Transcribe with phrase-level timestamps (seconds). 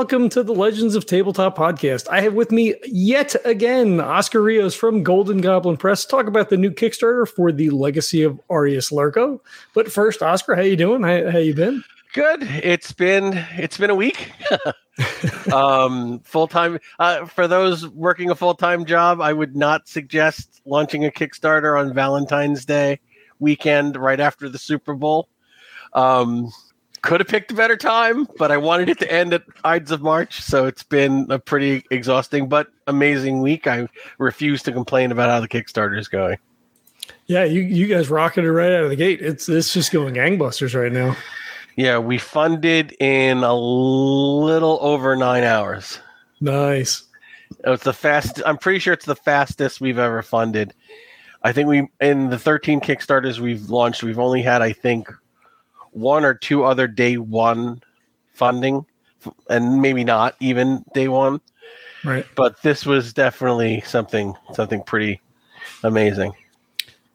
[0.00, 2.08] Welcome to the Legends of Tabletop podcast.
[2.08, 6.06] I have with me yet again Oscar Rios from Golden Goblin Press.
[6.06, 9.40] Talk about the new Kickstarter for the Legacy of Arrius Lurco.
[9.74, 11.02] But first, Oscar, how you doing?
[11.02, 11.84] How, how you been?
[12.14, 12.44] Good.
[12.44, 14.32] It's been it's been a week.
[15.52, 19.20] um, full time uh, for those working a full time job.
[19.20, 23.00] I would not suggest launching a Kickstarter on Valentine's Day
[23.38, 25.28] weekend right after the Super Bowl.
[25.92, 26.50] Um,
[27.02, 30.02] could have picked a better time, but I wanted it to end at Ides of
[30.02, 33.66] March, so it's been a pretty exhausting but amazing week.
[33.66, 33.88] I
[34.18, 36.38] refuse to complain about how the Kickstarter is going.
[37.26, 39.20] Yeah, you you guys rocketed right out of the gate.
[39.22, 41.16] It's it's just going gangbusters right now.
[41.76, 46.00] Yeah, we funded in a little over nine hours.
[46.40, 47.04] Nice.
[47.64, 48.42] It's the fast.
[48.44, 50.74] I'm pretty sure it's the fastest we've ever funded.
[51.42, 55.08] I think we in the 13 Kickstarters we've launched, we've only had I think
[55.92, 57.82] one or two other day one
[58.34, 58.86] funding,
[59.48, 61.40] and maybe not even day one.
[62.04, 62.26] Right.
[62.34, 65.20] But this was definitely something something pretty
[65.82, 66.32] amazing.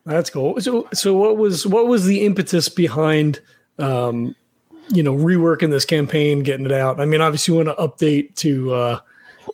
[0.06, 0.60] That's cool.
[0.62, 3.42] So so what was what was the impetus behind
[3.80, 4.36] um
[4.90, 7.00] you know reworking this campaign, getting it out?
[7.00, 9.00] I mean, obviously you want to update to uh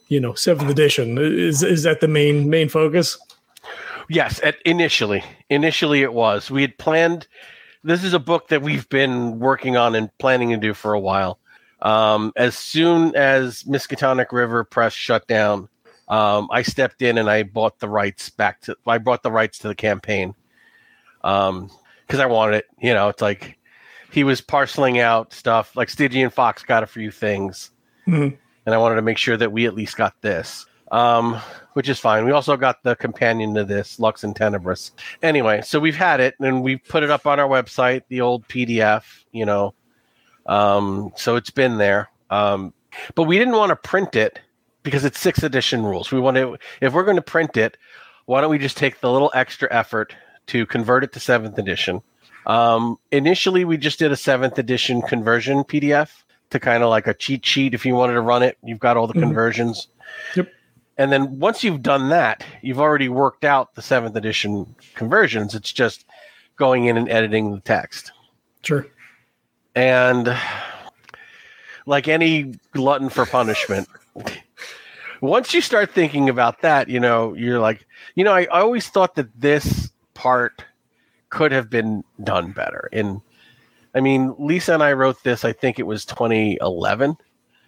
[0.10, 1.18] you know seventh edition.
[1.18, 3.18] Is is that the main main focus?
[4.10, 6.52] Yes, at, initially, initially it was.
[6.52, 7.28] We had planned
[7.84, 11.00] this is a book that we've been working on and planning to do for a
[11.00, 11.40] while.
[11.82, 15.68] Um, as soon as Miskatonic River Press shut down,
[16.08, 18.76] um, I stepped in and I bought the rights back to.
[18.86, 20.36] I brought the rights to the campaign
[21.22, 21.70] because um,
[22.20, 22.66] I wanted it.
[22.80, 23.58] You know, it's like
[24.12, 25.76] he was parceling out stuff.
[25.76, 27.72] Like Stygian Fox got a few things,
[28.08, 28.36] mm-hmm.
[28.66, 31.40] and I wanted to make sure that we at least got this um,
[31.74, 32.26] which is fine.
[32.26, 34.92] We also got the companion to this, Lux in Tenebris.
[35.24, 38.48] Anyway, so we've had it and we put it up on our website, the old
[38.48, 39.74] PDF, you know.
[40.46, 42.10] Um, so it's been there.
[42.30, 42.74] Um,
[43.16, 44.40] but we didn't want to print it
[44.84, 46.12] because it's sixth edition rules.
[46.12, 47.78] We want to, if we're going to print it,
[48.26, 50.14] why don't we just take the little extra effort
[50.48, 52.02] to convert it to seventh edition?
[52.48, 57.14] Um, initially, we just did a seventh edition conversion PDF to kind of like a
[57.14, 57.74] cheat sheet.
[57.74, 59.24] If you wanted to run it, you've got all the mm-hmm.
[59.24, 59.88] conversions.
[60.36, 60.50] Yep.
[61.02, 65.56] And then once you've done that, you've already worked out the seventh edition conversions.
[65.56, 66.06] It's just
[66.58, 68.12] going in and editing the text.
[68.62, 68.86] Sure.
[69.74, 70.38] And
[71.88, 73.88] like any glutton for punishment,
[75.22, 77.84] once you start thinking about that, you know, you're like,
[78.14, 80.64] you know, I, I always thought that this part
[81.32, 82.90] could have been done better.
[82.94, 83.22] And
[83.96, 87.18] I mean, Lisa and I wrote this, I think it was 2011.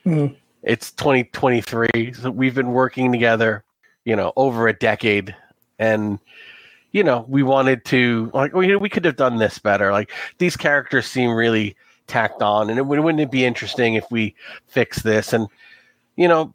[0.06, 0.36] Mm-hmm.
[0.64, 2.14] It's 2023.
[2.14, 3.64] So we've been working together,
[4.06, 5.36] you know, over a decade.
[5.78, 6.20] And,
[6.92, 9.92] you know, we wanted to, like, we, we could have done this better.
[9.92, 11.76] Like, these characters seem really
[12.08, 12.70] tacked on.
[12.70, 14.36] And it, wouldn't it be interesting if we
[14.68, 15.34] fix this?
[15.34, 15.48] And,
[16.16, 16.54] you know,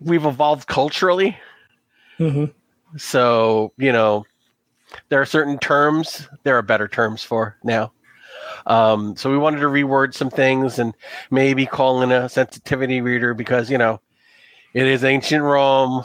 [0.00, 1.36] we've evolved culturally.
[2.18, 2.46] Mm-hmm.
[2.98, 4.24] So, you know,
[5.08, 7.92] there are certain terms there are better terms for now.
[8.66, 10.94] Um, so we wanted to reword some things and
[11.30, 14.00] maybe call in a sensitivity reader because, you know,
[14.74, 16.04] it is ancient Rome.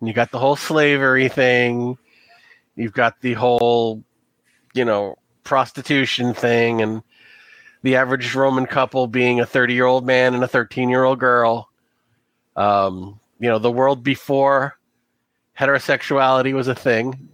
[0.00, 1.98] And you got the whole slavery thing.
[2.74, 4.04] You've got the whole,
[4.74, 7.02] you know, prostitution thing and
[7.82, 11.20] the average Roman couple being a 30 year old man and a 13 year old
[11.20, 11.70] girl.
[12.56, 14.78] Um, you know, the world before
[15.58, 17.28] heterosexuality was a thing.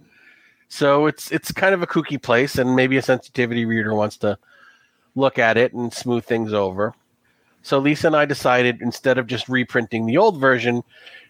[0.73, 4.39] So it's it's kind of a kooky place, and maybe a sensitivity reader wants to
[5.13, 6.95] look at it and smooth things over.
[7.61, 10.83] So Lisa and I decided instead of just reprinting the old version,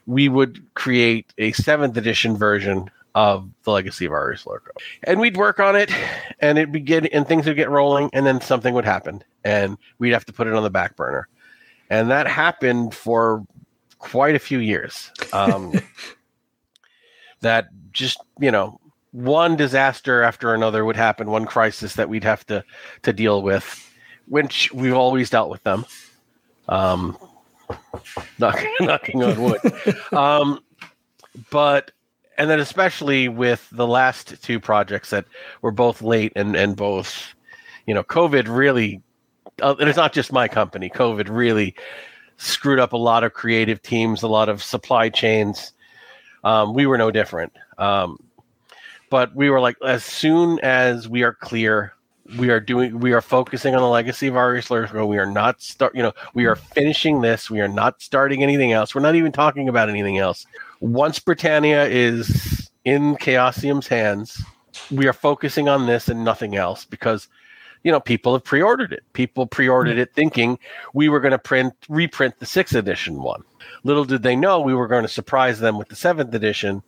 [0.05, 4.69] we would create a seventh edition version of the Legacy of Arrius Lurco.
[5.03, 5.91] And we'd work on it
[6.39, 10.13] and it begin and things would get rolling and then something would happen and we'd
[10.13, 11.27] have to put it on the back burner.
[11.89, 13.45] And that happened for
[13.99, 15.11] quite a few years.
[15.33, 15.73] Um,
[17.41, 18.79] that just, you know,
[19.13, 22.63] one disaster after another would happen, one crisis that we'd have to
[23.03, 23.89] to deal with,
[24.27, 25.85] which we've always dealt with them.
[26.67, 27.17] Um,
[28.39, 29.61] knocking, knocking on wood.
[30.11, 30.59] um,
[31.51, 31.91] but
[32.37, 35.25] and then especially with the last two projects that
[35.61, 37.35] were both late and and both,
[37.85, 39.01] you know, COVID really.
[39.61, 40.89] Uh, and it's not just my company.
[40.89, 41.75] COVID really
[42.37, 45.73] screwed up a lot of creative teams, a lot of supply chains.
[46.43, 47.53] Um, we were no different.
[47.77, 48.17] Um,
[49.13, 51.93] but we were like, as soon as we are clear,
[52.39, 55.07] we are doing, we are focusing on the legacy of Arrius Lurco.
[55.07, 57.47] We are not start, you know, we are finishing this.
[57.47, 58.95] We are not starting anything else.
[58.95, 60.47] We're not even talking about anything else.
[60.79, 64.43] Once Britannia is in Chaosium's hands,
[64.89, 67.27] we are focusing on this and nothing else because
[67.83, 69.03] you know, people have pre-ordered it.
[69.13, 70.57] People pre-ordered it thinking
[70.93, 73.43] we were going to print reprint the sixth edition one.
[73.83, 76.81] Little did they know we were going to surprise them with the seventh edition,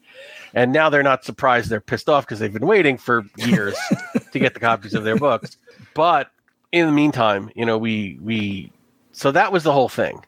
[0.54, 1.70] and now they're not surprised.
[1.70, 3.76] They're pissed off because they've been waiting for years
[4.32, 5.58] to get the copies of their books.
[5.94, 6.32] But
[6.72, 8.72] in the meantime, you know, we we
[9.12, 10.24] so that was the whole thing.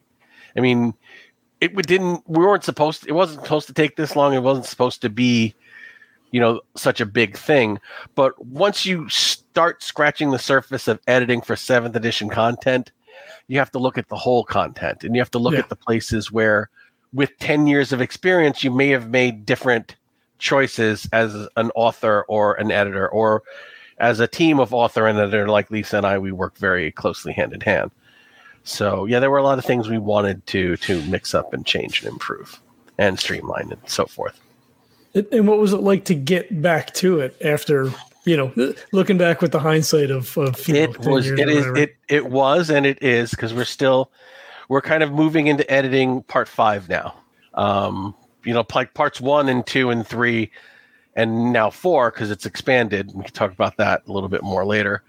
[0.55, 0.93] I mean,
[1.61, 2.23] it we didn't.
[2.27, 3.03] We weren't supposed.
[3.03, 4.33] To, it wasn't supposed to take this long.
[4.33, 5.55] It wasn't supposed to be,
[6.31, 7.79] you know, such a big thing.
[8.15, 12.91] But once you start scratching the surface of editing for seventh edition content,
[13.47, 15.59] you have to look at the whole content, and you have to look Yeah.
[15.59, 16.69] at the places where,
[17.13, 19.95] with ten years of experience, you may have made different
[20.38, 23.44] choices as an author or an editor, or
[24.00, 26.18] as a team of author and editor like Lisa and I.
[26.19, 27.91] We work very closely hand in hand.
[28.63, 31.65] So yeah, there were a lot of things we wanted to to mix up and
[31.65, 32.62] change and improve
[32.97, 34.39] and streamline and so forth.
[35.13, 37.92] And- what was it like to get back to it after
[38.25, 41.50] you know looking back with the hindsight of, of you know, It was years it
[41.50, 44.12] is it it was and it is because we're still
[44.69, 47.15] we're kind of moving into editing part five now.
[47.54, 48.13] Um,
[48.44, 50.51] you know, like parts one and two and three,
[51.15, 53.12] and now four because it's expanded.
[53.13, 55.03] We can talk about that a little bit more later.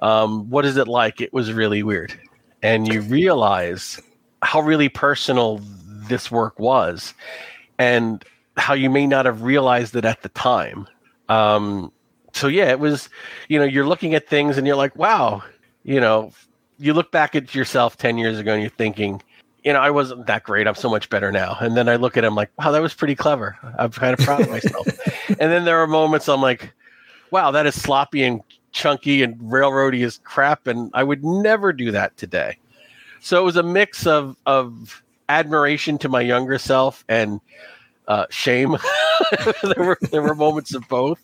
[0.00, 1.20] Um, what is it like?
[1.20, 2.18] It was really weird,
[2.62, 4.00] and you realize
[4.42, 5.60] how really personal
[6.08, 7.14] this work was,
[7.78, 8.24] and
[8.58, 10.86] how you may not have realized it at the time.
[11.28, 11.92] Um,
[12.32, 13.08] so yeah, it was.
[13.48, 15.42] You know, you're looking at things and you're like, wow.
[15.84, 16.32] You know,
[16.78, 19.22] you look back at yourself ten years ago and you're thinking,
[19.64, 20.66] you know, I wasn't that great.
[20.66, 21.56] I'm so much better now.
[21.60, 23.56] And then I look at him like, wow, that was pretty clever.
[23.78, 24.86] I'm kind of proud of myself.
[25.28, 26.72] and then there are moments I'm like,
[27.30, 28.40] wow, that is sloppy and
[28.72, 30.66] chunky and railroady as crap.
[30.66, 32.58] And I would never do that today.
[33.20, 37.40] So it was a mix of of admiration to my younger self and
[38.08, 38.76] uh, shame.
[39.62, 41.20] there were there were moments of both.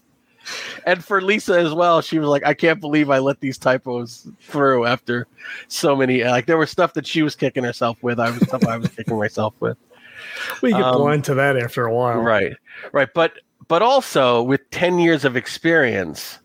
[0.86, 4.28] And for Lisa as well, she was like, I can't believe I let these typos
[4.40, 5.26] through after
[5.68, 6.22] so many.
[6.22, 8.20] Like there was stuff that she was kicking herself with.
[8.20, 9.78] I was stuff I was kicking myself with.
[10.62, 12.18] we get um, blind to that after a while.
[12.18, 12.52] Right,
[12.92, 13.08] right.
[13.14, 13.38] But
[13.68, 16.38] but also with ten years of experience,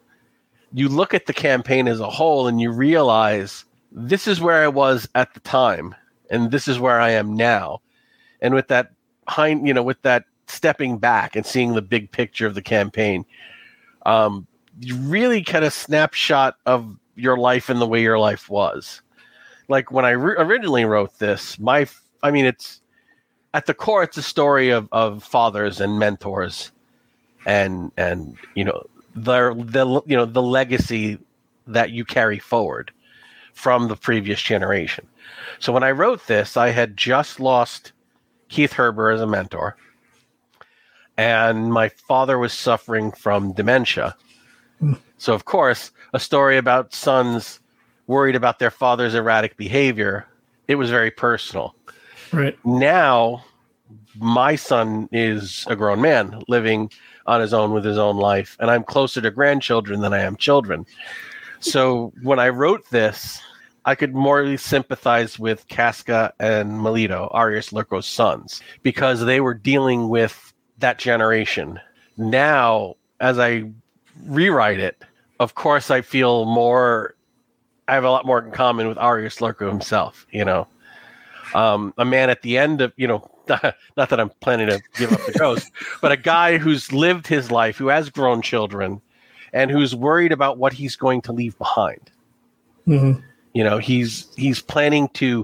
[0.72, 4.70] you look at the campaign as a whole and you realize this is where I
[4.70, 5.94] was at the time,
[6.30, 7.82] and this is where I am now.
[8.42, 8.92] And with that
[9.28, 13.26] hind, you know, with that stepping back and seeing the big picture of the campaign,
[14.06, 14.48] um,
[14.80, 19.02] you really kind of snapshot of your life and the way your life was.
[19.68, 21.88] Like when I re- originally wrote this, my,
[22.24, 22.82] I mean, it's
[23.54, 26.72] at the core, it's a story of, of fathers and mentors,
[27.46, 28.84] and and you know
[29.16, 31.18] the the you know the legacy
[31.68, 32.92] that you carry forward
[33.54, 35.08] from the previous generation.
[35.60, 37.92] So when I wrote this, I had just lost
[38.50, 39.76] Keith Herber as a mentor,
[41.20, 44.16] and my father was suffering from dementia.
[44.80, 44.94] Hmm.
[45.18, 47.60] So of course, a story about sons
[48.08, 50.26] worried about their father's erratic behavior.
[50.70, 51.76] It was very personal
[52.32, 52.58] Right.
[52.64, 53.44] now
[54.16, 56.90] my son is a grown man living
[57.26, 60.36] on his own with his own life and i'm closer to grandchildren than i am
[60.36, 60.86] children
[61.60, 63.42] so when i wrote this
[63.86, 70.10] i could more sympathize with casca and melito arrius lurco's sons because they were dealing
[70.10, 70.49] with
[70.80, 71.80] that generation.
[72.18, 73.64] Now as i
[74.26, 75.04] rewrite it
[75.40, 77.16] of course i feel more
[77.88, 80.68] i have a lot more in common with arrius lurco himself you know?
[81.56, 83.30] Um, a man at the end of you know
[83.98, 85.72] not that i'm planning to give up the ghost
[86.02, 89.02] but a guy who's lived his life who has grown children
[89.52, 92.12] and who's worried about what he's going to leave behind.
[92.86, 93.14] Hmm
[93.56, 95.44] you know he's he's planning to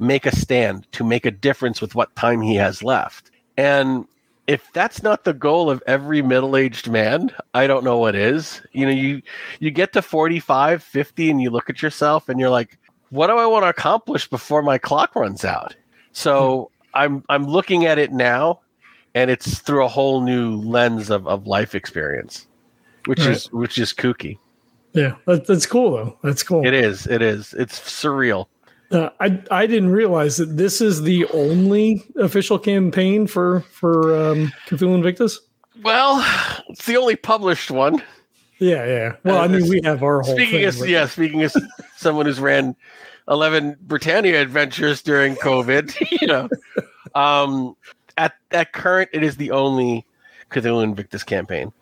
[0.00, 3.30] make a stand to make a difference with what time he has left.
[3.56, 4.06] And
[4.46, 8.84] if that's not the goal of every middle-aged man i don't know what is you
[8.84, 9.22] know you
[9.60, 12.78] you get to 45 50 and you look at yourself and you're like
[13.10, 15.74] what do i want to accomplish before my clock runs out
[16.12, 16.98] so hmm.
[16.98, 18.60] i'm i'm looking at it now
[19.14, 22.46] and it's through a whole new lens of, of life experience
[23.06, 23.30] which Right.
[23.30, 24.38] is which is kooky
[24.92, 26.18] Yeah, that's cool though.
[26.22, 26.66] That's cool.
[26.66, 28.46] it is it is it's surreal
[28.90, 34.52] Uh, I I didn't realize that this is the only official campaign for for um,
[34.66, 35.40] Cthulhu Invictus.
[35.82, 36.24] Well,
[36.68, 38.02] it's the only published one.
[38.58, 39.16] Yeah, yeah.
[39.24, 40.64] Well, I mean, we have our whole Speaking thing.
[40.64, 41.56] as but- yeah, speaking as
[41.96, 42.76] someone who's ran
[43.28, 46.48] eleven Britannia adventures during COVID, you know,
[47.14, 47.76] um,
[48.16, 50.06] at at current, it is the only
[50.50, 51.72] Cthulhu Invictus campaign.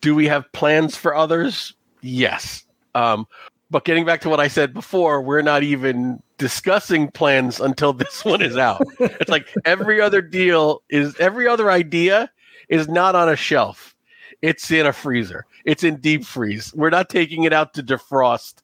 [0.00, 1.74] Do we have plans for others?
[2.02, 2.64] Yes.
[2.94, 3.26] Um,
[3.70, 8.24] but getting back to what I said before, we're not even discussing plans until this
[8.24, 8.84] one is out.
[8.98, 12.28] it's like every other deal is every other idea
[12.68, 13.94] is not on a shelf.
[14.42, 15.46] It's in a freezer.
[15.64, 16.74] It's in deep freeze.
[16.74, 18.54] We're not taking it out to defrost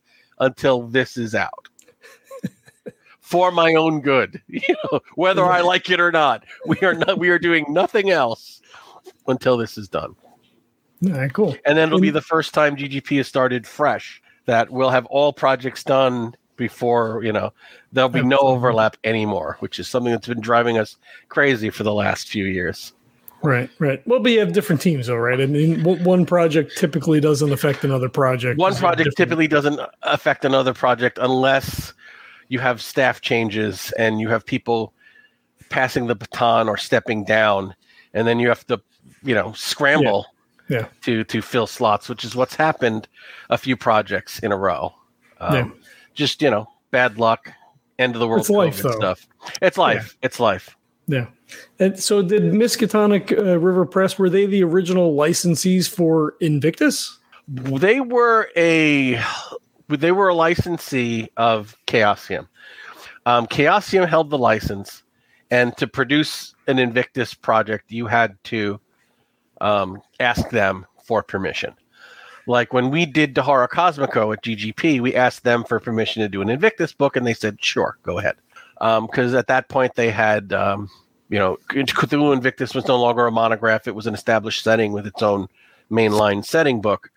[0.41, 1.69] until this is out.
[3.21, 7.17] For my own good, you know, whether I like it or not, we are not.
[7.17, 8.61] We are doing nothing else
[9.29, 10.17] until this is done.
[11.07, 11.57] All right, cool.
[11.65, 14.21] And then it'll be the first time GGP has started fresh.
[14.47, 17.53] That we'll have all projects done before you know
[17.93, 20.97] there'll be no overlap anymore, which is something that's been driving us
[21.31, 22.93] crazy for the last few years.
[23.41, 24.05] Right, right.
[24.07, 25.41] Well, but you have different teams, though, right?
[25.41, 28.59] I mean, one project typically doesn't affect another project.
[28.59, 31.95] One project typically doesn't affect another project unless
[32.49, 34.93] you have staff changes and you have people
[35.69, 37.77] passing the baton or stepping down,
[38.13, 38.81] and then you have to,
[39.23, 40.27] you know, scramble
[40.69, 40.87] Yeah.
[41.03, 43.07] to to fill slots, which is what's happened
[43.51, 44.95] a few projects in a row.
[45.39, 45.69] Um, Yeah.
[46.19, 47.53] Just you know, bad luck,
[48.01, 48.91] end of the world It's life, though.
[48.91, 49.29] stuff.
[49.63, 50.17] It's life.
[50.21, 50.77] It's life.
[51.07, 51.27] Yeah.
[51.79, 57.19] And so, did Miskatonic uh, River Press were they the original licensees for Invictus?
[57.47, 59.23] They were a
[59.89, 62.49] they were a licensee of Chaosium.
[63.25, 65.05] Um, Chaosium held the license,
[65.53, 68.81] and to produce an Invictus project, you had to
[69.61, 71.75] um, ask them for permission.
[72.49, 76.31] Like when we did De Horrore Cosmico at GGP, we asked them for permission to
[76.31, 78.37] do an Invictus book, and they said, "Sure, go ahead."
[78.81, 80.89] Because at that point, they had, um,
[81.29, 85.07] you know, Cthulhu Invictus was no longer a monograph; it was an established setting with
[85.07, 85.49] its own
[85.91, 87.11] mainline setting book.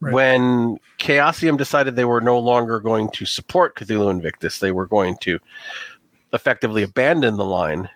[0.00, 0.14] Right.
[0.14, 5.16] When Chaosium decided they were no longer going to support Cthulhu Invictus, they were going
[5.22, 5.40] to
[6.32, 7.88] effectively abandon the line.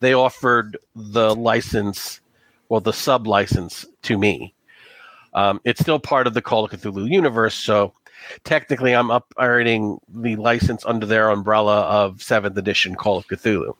[0.00, 2.20] They offered the license,
[2.68, 4.54] well, the sub license to me.
[5.34, 7.92] Um, it's still part of the Call of Cthulhu universe, so
[8.44, 13.74] technically I'm operating the license under their umbrella of seventh edition Call of Cthulhu.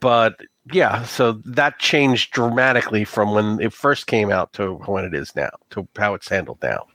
[0.00, 0.40] But
[0.72, 5.34] yeah, so that changed dramatically from when it first came out to when it is
[5.34, 6.86] now, to how it's handled now.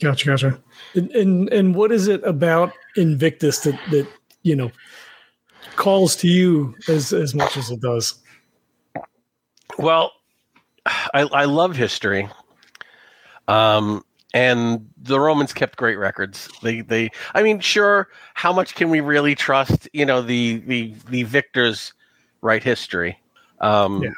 [0.00, 0.60] Gotcha, gotcha.
[0.94, 4.06] And and, and what is it about Invictus that that
[4.42, 4.70] you know
[5.76, 8.14] calls to you as as much as it does?
[9.78, 10.12] Well,
[10.86, 12.28] I, I love history.
[13.48, 16.48] Um, and the Romans kept great records.
[16.62, 18.08] They, they, I mean, sure.
[18.34, 19.88] How much can we really trust?
[19.92, 21.92] You know, the the the victors
[22.40, 23.20] write history.
[23.60, 24.10] Um, Yeah.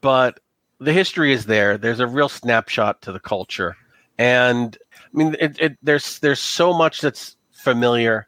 [0.00, 0.40] But
[0.80, 1.78] the history is there.
[1.78, 3.76] There's a real snapshot to the culture,
[4.18, 8.26] and I mean, it, it, there's there's so much that's familiar,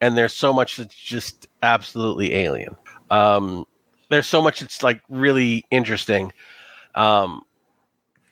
[0.00, 2.74] and there's so much that's just absolutely alien.
[3.10, 3.66] Um,
[4.08, 6.32] there's so much that's like really interesting
[6.94, 7.42] um,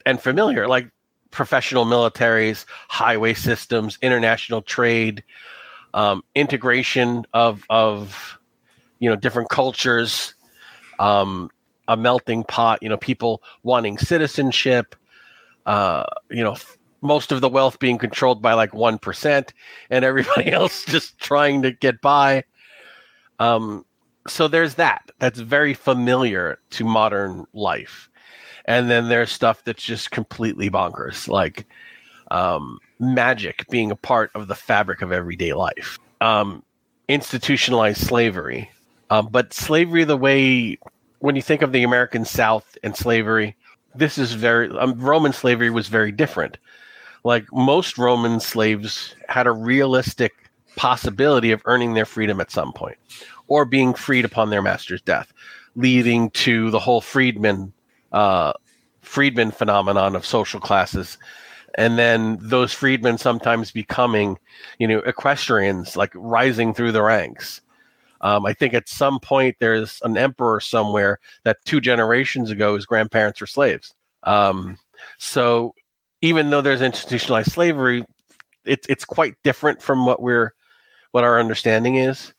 [0.06, 0.90] and familiar, like
[1.30, 5.22] professional militaries, highway systems, international trade,
[5.94, 8.38] um, integration of of
[8.98, 10.34] you know different cultures,
[10.98, 11.50] um,
[11.88, 12.82] a melting pot.
[12.82, 14.94] You know, people wanting citizenship.
[15.66, 19.52] Uh, you know, f- most of the wealth being controlled by like one percent,
[19.90, 22.44] and everybody else just trying to get by.
[23.38, 23.84] Um,
[24.28, 25.10] so there's that.
[25.18, 28.09] That's very familiar to modern life
[28.64, 31.66] and then there's stuff that's just completely bonkers like
[32.30, 35.98] um, magic being a part of the fabric of everyday life.
[36.20, 36.62] Um,
[37.08, 38.70] institutionalized slavery.
[39.10, 40.78] Um, but slavery the way
[41.18, 43.56] when you think of the american south and slavery
[43.94, 46.58] this is very um, roman slavery was very different.
[47.24, 50.32] Like most roman slaves had a realistic
[50.76, 52.96] possibility of earning their freedom at some point
[53.48, 55.32] or being freed upon their master's death
[55.76, 57.72] leading to the whole freedman
[58.12, 58.52] uh,
[59.02, 61.18] freedman phenomenon of social classes.
[61.76, 64.38] And then those freedmen sometimes becoming
[64.78, 67.60] you know equestrians like rising through the ranks.
[68.22, 72.86] Um, i think at some point there's an emperor somewhere that two generations ago his
[72.86, 73.94] grandparents were slaves.
[74.24, 74.78] Um,
[75.18, 75.74] so
[76.20, 78.04] even though there's institutionalized slavery
[78.64, 80.54] it's it's quite different from what we're
[81.12, 82.32] what our understanding is.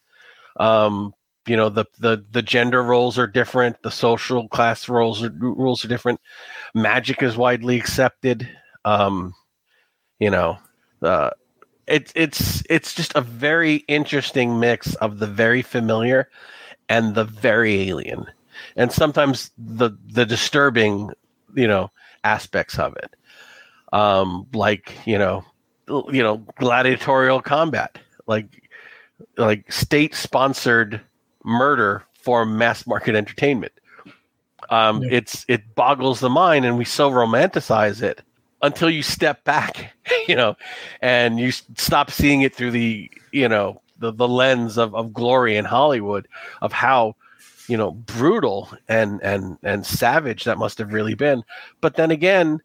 [0.59, 1.13] Um,
[1.48, 5.83] you know the the the gender roles are different the social class roles are, rules
[5.83, 6.19] are different.
[6.75, 8.48] Magic is widely accepted.
[8.86, 9.33] Um
[10.19, 10.57] you know
[11.01, 11.31] uh
[11.88, 16.29] it's it's it's just a very interesting mix of the very familiar
[16.89, 18.25] and the very alien.
[18.75, 21.10] And sometimes the the disturbing
[21.55, 21.91] you know
[22.24, 23.15] aspects of it.
[23.93, 25.43] Um like you know
[25.88, 27.98] you know gladiatorial combat.
[28.27, 28.69] Like
[29.38, 31.01] like state sponsored
[31.43, 33.74] murder for mass market entertainment.
[34.69, 35.10] Um, Yeah.
[35.12, 38.21] It's it boggles the mind, and we so romanticize it
[38.62, 39.93] until you step back,
[40.27, 40.55] you know,
[41.01, 45.57] and you stop seeing it through the you know the the lens of of glory
[45.57, 46.27] in Hollywood
[46.62, 47.15] of how
[47.67, 51.43] you know brutal and and and savage that must have really been.
[51.81, 52.62] But then again,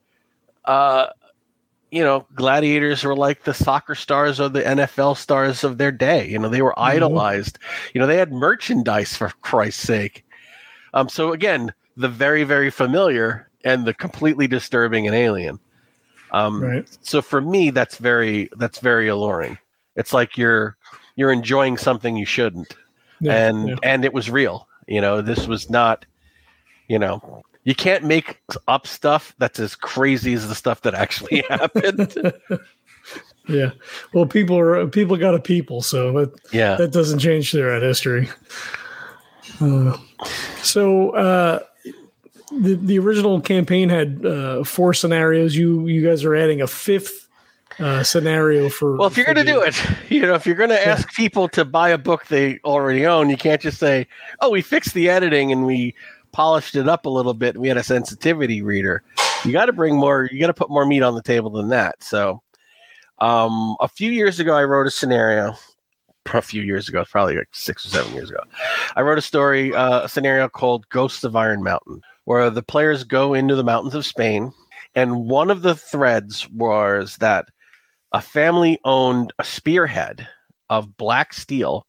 [0.64, 1.06] uh,
[1.90, 6.28] you know, gladiators were like the soccer stars or the NFL stars of their day.
[6.28, 6.96] You know, they were mm-hmm.
[6.96, 7.58] idolized.
[7.94, 10.24] You know, they had merchandise for Christ's sake.
[10.94, 15.58] Um, so again, the very, very familiar and the completely disturbing and alien.
[16.32, 16.98] Um, right.
[17.02, 19.58] So for me, that's very that's very alluring.
[19.94, 20.76] It's like you're
[21.14, 22.74] you're enjoying something you shouldn't,
[23.20, 23.76] yeah, and yeah.
[23.82, 24.68] and it was real.
[24.86, 26.04] You know, this was not.
[26.88, 31.44] You know, you can't make up stuff that's as crazy as the stuff that actually
[31.48, 32.16] happened.
[33.48, 33.72] yeah.
[34.14, 38.30] Well, people are people got a people, so that yeah that doesn't change their history.
[39.60, 39.98] Uh,
[40.62, 41.58] so uh,
[42.52, 45.56] the the original campaign had uh, four scenarios.
[45.56, 47.26] You you guys are adding a fifth
[47.80, 48.96] uh, scenario for.
[48.96, 49.76] Well, if you're going to do it,
[50.08, 53.28] you know, if you're going to ask people to buy a book they already own,
[53.28, 54.06] you can't just say,
[54.40, 55.94] "Oh, we fixed the editing and we
[56.36, 57.56] polished it up a little bit.
[57.56, 59.02] we had a sensitivity reader.
[59.46, 60.28] You got to bring more.
[60.30, 62.02] You got to put more meat on the table than that.
[62.02, 62.42] So,
[63.20, 65.54] um, a few years ago, I wrote a scenario.
[66.34, 68.40] A few years ago, probably like six or seven years ago,
[68.96, 73.02] I wrote a story, uh, a scenario called "Ghosts of Iron Mountain," where the players
[73.04, 74.52] go into the mountains of Spain,
[74.94, 77.46] and one of the threads was that
[78.12, 80.28] a family owned a spearhead
[80.68, 81.86] of black steel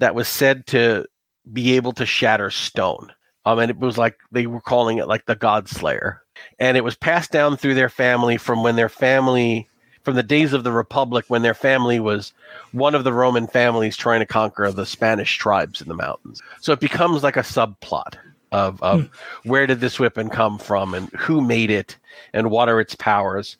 [0.00, 1.06] that was said to
[1.50, 3.10] be able to shatter stone.
[3.46, 6.22] Um, and it was like they were calling it like the God Slayer,
[6.58, 9.68] and it was passed down through their family from when their family,
[10.02, 12.32] from the days of the Republic, when their family was
[12.72, 16.40] one of the Roman families trying to conquer the Spanish tribes in the mountains.
[16.60, 18.16] So it becomes like a subplot
[18.52, 19.10] of, of mm.
[19.44, 21.96] where did this weapon come from and who made it
[22.32, 23.56] and what are its powers.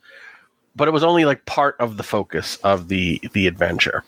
[0.77, 4.03] But it was only like part of the focus of the the adventure.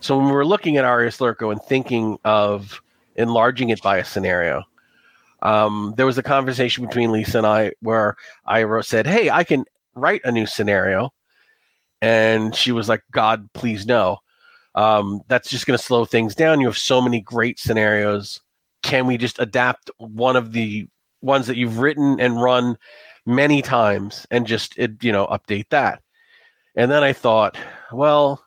[0.00, 2.80] So when we were looking at Arrius Lurco and thinking of
[3.16, 4.64] enlarging it by a scenario,
[5.44, 9.44] um, there was a conversation between Lisa and I where I wrote, said, "Hey, I
[9.44, 11.10] can write a new scenario,"
[12.02, 14.18] and she was like, "God, please no.
[14.74, 16.60] Um, that's just going to slow things down.
[16.60, 18.40] You have so many great scenarios.
[18.82, 20.88] Can we just adapt one of the
[21.22, 22.76] ones that you've written and run
[23.26, 26.02] many times and just it, you know update that?"
[26.76, 27.56] And then I thought,
[27.92, 28.44] well,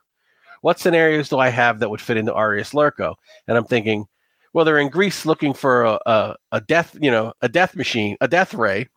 [0.62, 3.16] what scenarios do I have that would fit into Arrius Lurco?
[3.48, 4.06] And I'm thinking,
[4.58, 8.18] well, they're in Greece looking for a, a, a death, you know, a death machine,
[8.22, 8.90] a death ray.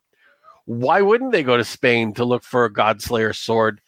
[0.64, 3.82] Why wouldn't they go to Spain to look for a Godslayer sword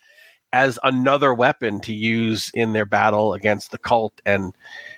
[0.52, 4.54] as another weapon to use in their battle against the cult and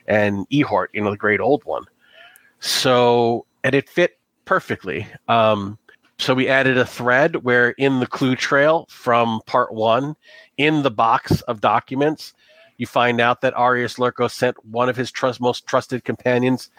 [0.08, 1.84] and Eihort, you know, the great old one?
[2.58, 5.06] So, and it fit perfectly.
[5.28, 5.78] Um,
[6.18, 10.16] so we added a thread where in the clue trail from part one,
[10.56, 12.34] in the box of documents,
[12.76, 16.70] you find out that Arrius Lurco sent one of his trust, most trusted companions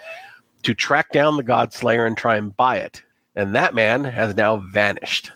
[0.64, 3.04] to track down the God Slayer and try and buy it.
[3.36, 5.32] And that man has now vanished.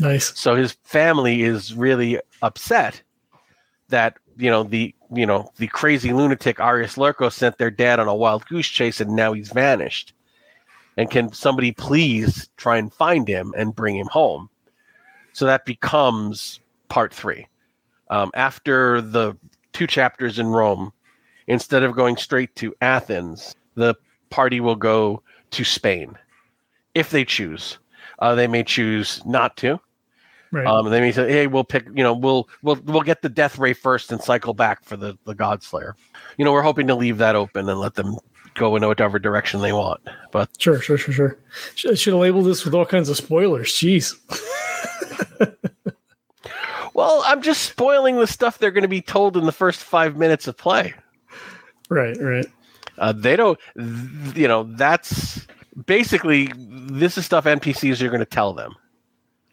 [0.00, 0.38] Nice.
[0.38, 3.02] So his family is really upset
[3.88, 8.08] that you know the you know the crazy lunatic Arrius Lurco sent their dad on
[8.08, 10.12] a wild goose chase and now he's vanished.
[10.96, 14.48] And can somebody please try and find him and bring him home?
[15.32, 17.48] So that becomes part three.
[18.10, 19.36] Um, after the
[19.74, 20.92] two chapters in Rome.
[21.46, 23.94] Instead of going straight to Athens, the
[24.30, 26.16] party will go to Spain
[26.94, 27.76] if they choose.
[28.20, 29.78] Uh, they may choose not to.
[30.52, 30.66] Right.
[30.66, 31.84] Um, they may say, "Hey, we'll pick.
[31.94, 35.18] You know, we'll we'll we'll get the death ray first and cycle back for the
[35.24, 35.96] the God Slayer."
[36.38, 38.16] You know, we're hoping to leave that open and let them
[38.54, 40.00] go in whatever direction they want.
[40.30, 41.38] But sure, sure, sure, sure.
[41.74, 43.72] Should, should have labeled this with all kinds of spoilers.
[43.72, 44.14] Jeez.
[46.94, 50.16] Well, I'm just spoiling the stuff they're going to be told in the first five
[50.16, 50.94] minutes of play.
[51.90, 52.46] Right, right.
[52.96, 53.58] Uh, they don't,
[54.34, 55.46] you know, that's
[55.86, 58.74] basically this is stuff NPCs are going to tell them.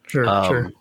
[0.08, 0.72] Sure, um, sure.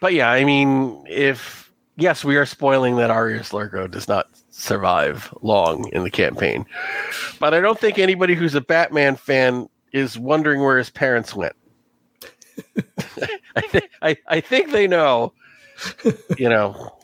[0.00, 5.32] But yeah, I mean, if yes, we are spoiling that Arrius Lurco does not survive
[5.40, 6.66] long in the campaign,
[7.38, 11.54] but I don't think anybody who's a Batman fan is wondering where his parents went.
[13.56, 15.32] I, th- I, I think they know.
[16.36, 16.94] You know,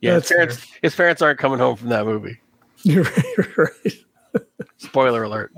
[0.00, 0.14] yeah.
[0.14, 2.40] his parents, his parents aren't coming home from that movie.
[2.82, 3.56] You're right.
[3.56, 4.42] right.
[4.78, 5.52] Spoiler alert.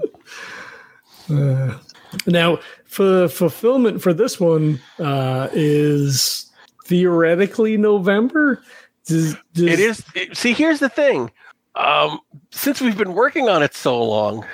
[1.28, 1.78] Uh,
[2.26, 6.50] now, for fulfillment for this one uh, is
[6.86, 8.62] theoretically November.
[9.04, 9.64] Does, does...
[9.64, 10.04] It is.
[10.14, 11.30] It, see, here's the thing.
[11.76, 14.44] Um, since we've been working on it so long,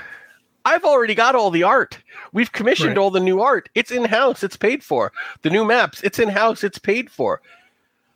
[0.66, 1.96] I've already got all the art.
[2.32, 2.98] We've commissioned right.
[2.98, 3.68] all the new art.
[3.76, 4.42] It's in house.
[4.42, 5.12] It's paid for.
[5.42, 6.02] The new maps.
[6.02, 6.64] It's in house.
[6.64, 7.40] It's paid for.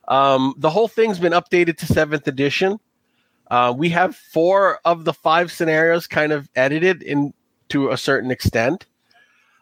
[0.09, 2.81] Um, the whole thing's been updated to seventh edition.
[3.53, 7.33] Uh, we have four of the five scenarios kind of edited in
[7.69, 8.87] to a certain extent.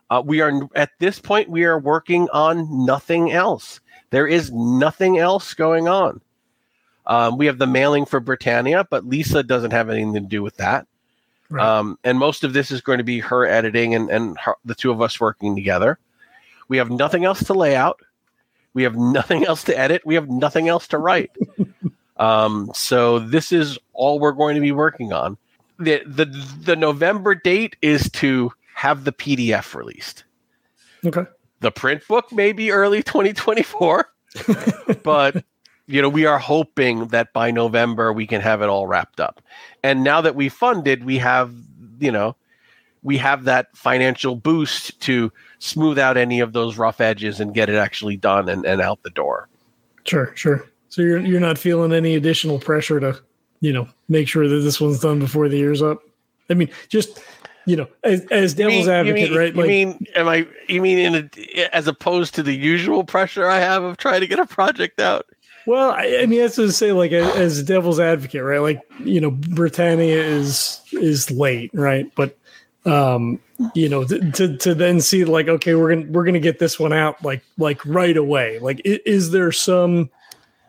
[0.08, 3.80] Uh, we are at this point we are working on nothing else.
[4.08, 6.22] There is nothing else going on.
[7.06, 10.56] Um, we have the mailing for Britannia, but Lisa doesn't have anything to do with
[10.56, 10.87] that.
[11.50, 11.64] Right.
[11.64, 14.74] Um, and most of this is going to be her editing and, and her, the
[14.74, 15.98] two of us working together.
[16.68, 18.00] We have nothing else to lay out.
[18.74, 20.02] We have nothing else to edit.
[20.04, 21.30] We have nothing else to write.
[22.16, 25.38] um, so this is all we're going to be working on.
[25.78, 26.24] The, the
[26.60, 30.24] the November date is to have the PDF released.
[31.04, 31.24] Okay.
[31.60, 34.08] The print book may be early 2024,
[35.02, 35.44] but
[35.88, 39.40] you know, we are hoping that by November we can have it all wrapped up.
[39.82, 41.52] And now that we funded, we have,
[41.98, 42.36] you know,
[43.02, 47.70] we have that financial boost to smooth out any of those rough edges and get
[47.70, 49.48] it actually done and, and out the door.
[50.04, 50.68] Sure, sure.
[50.90, 53.20] So you're you're not feeling any additional pressure to,
[53.60, 56.02] you know, make sure that this one's done before the year's up.
[56.50, 57.20] I mean, just
[57.66, 59.54] you know, as, as devil's mean, advocate, mean, right?
[59.54, 60.46] You mean, am I?
[60.68, 64.26] You mean in a, as opposed to the usual pressure I have of trying to
[64.26, 65.26] get a project out?
[65.68, 68.60] Well, I, I mean, that's to say, like, as, devil's advocate, right?
[68.60, 72.10] Like, you know, Britannia is is late, right?
[72.14, 72.38] But
[72.86, 73.38] um,
[73.74, 76.94] you know, to, to, then see like, okay, we're gonna we're gonna get this one
[76.94, 78.58] out like like right away.
[78.60, 80.08] Like, is, is there some?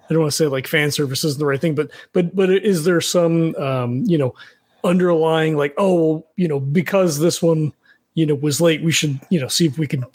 [0.09, 2.49] I don't want to say like fan service isn't the right thing, but but but
[2.49, 4.35] is there some um, you know
[4.83, 7.71] underlying like, oh, you know, because this one
[8.13, 10.05] you know was late, we should you know see if we can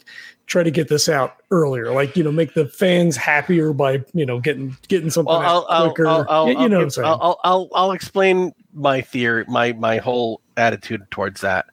[0.47, 1.91] try to get this out earlier.
[1.91, 5.93] Like you know make the fans happier by you know getting getting something I'll, out
[5.93, 6.07] quicker.
[6.07, 10.41] I'll, I'll, you, you know I'll, I'll, I'll, I'll explain my theory my my whole
[10.57, 11.65] attitude towards that.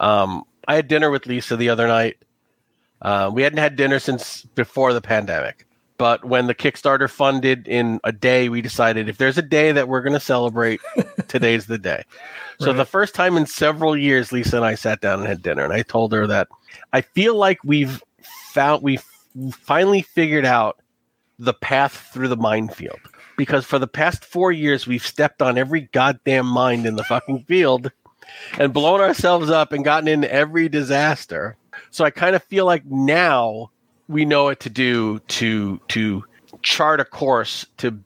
[0.00, 2.16] Um i had dinner with lisa the other night.
[3.02, 5.66] Uh, we hadn't had dinner since before the pandemic
[5.98, 9.88] but when the kickstarter funded in a day we decided if there's a day that
[9.88, 10.80] we're going to celebrate
[11.28, 12.04] today's the day
[12.60, 12.76] so right.
[12.76, 15.72] the first time in several years lisa and i sat down and had dinner and
[15.72, 16.48] i told her that
[16.92, 18.02] I feel like we've
[18.52, 19.04] found we've
[19.52, 20.80] finally figured out
[21.38, 22.98] the path through the minefield
[23.36, 27.44] because for the past four years we've stepped on every goddamn mine in the fucking
[27.44, 27.92] field
[28.58, 31.56] and blown ourselves up and gotten into every disaster.
[31.90, 33.70] So I kind of feel like now
[34.08, 36.24] we know what to do to to
[36.62, 37.98] chart a course to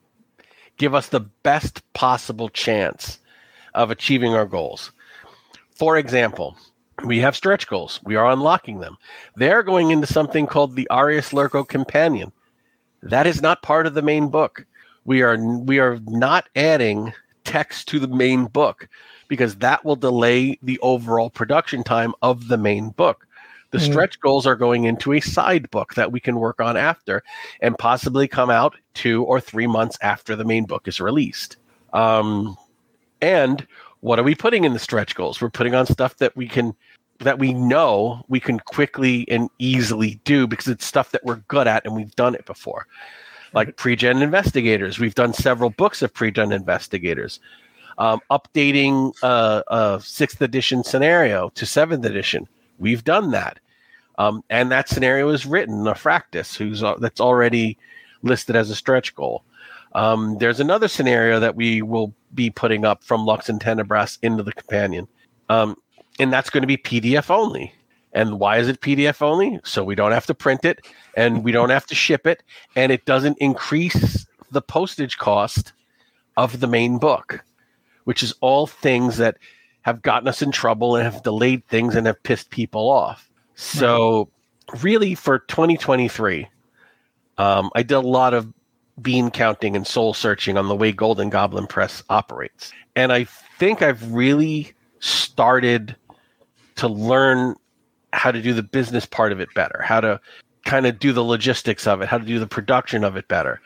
[0.77, 3.19] give us the best possible chance
[3.73, 4.91] of achieving our goals.
[5.75, 6.57] For example,
[7.05, 7.99] we have stretch goals.
[8.03, 8.97] We are unlocking them.
[9.35, 12.31] They're going into something called the Arrius Lurco Companion.
[13.03, 14.65] That is not part of the main book.
[15.05, 18.87] We are we are not adding text to the main book
[19.27, 23.27] because that will delay the overall production time of the main book.
[23.71, 23.85] The mm.
[23.85, 27.23] stretch goals are going into a side book that we can work on after
[27.61, 31.57] and possibly come out two or three months after the main book is released.
[31.93, 32.57] Um,
[33.21, 33.65] and
[34.01, 35.41] what are we putting in the stretch goals?
[35.41, 36.75] We're putting on stuff that we can
[37.19, 41.67] that we know we can quickly and easily do because it's stuff that we're good
[41.67, 42.87] at and we've done it before.
[43.53, 47.39] Like pre-gen investigators, we've done several books of pre-gen investigators.
[47.99, 52.47] Um, updating uh, a sixth edition scenario to seventh edition,
[52.81, 53.59] we've done that,
[54.17, 55.87] um, and that scenario is written.
[55.87, 57.77] A Fractus, who's uh, that's already
[58.23, 59.43] listed as a stretch goal.
[59.93, 64.43] Um, there's another scenario that we will be putting up from Lux and Tenebris into
[64.43, 65.07] the companion.
[65.49, 65.75] Um,
[66.19, 67.73] and that's going to be PDF only.
[68.13, 69.59] And why is it PDF only?
[69.63, 72.43] So we don't have to print it and we don't have to ship it
[72.75, 75.71] and it doesn't increase the postage cost
[76.35, 77.43] of the main book,
[78.03, 79.37] which is all things that
[79.81, 83.29] have gotten us in trouble and have delayed things and have pissed people off.
[83.55, 84.29] So,
[84.81, 86.47] really, for 2023,
[87.37, 88.51] um, I did a lot of
[89.01, 92.71] bean counting and soul searching on the way Golden Goblin Press operates.
[92.95, 93.23] And I
[93.57, 95.95] think I've really started
[96.75, 97.55] to learn
[98.13, 100.19] how to do the business part of it better, how to
[100.65, 103.61] kind of do the logistics of it, how to do the production of it better.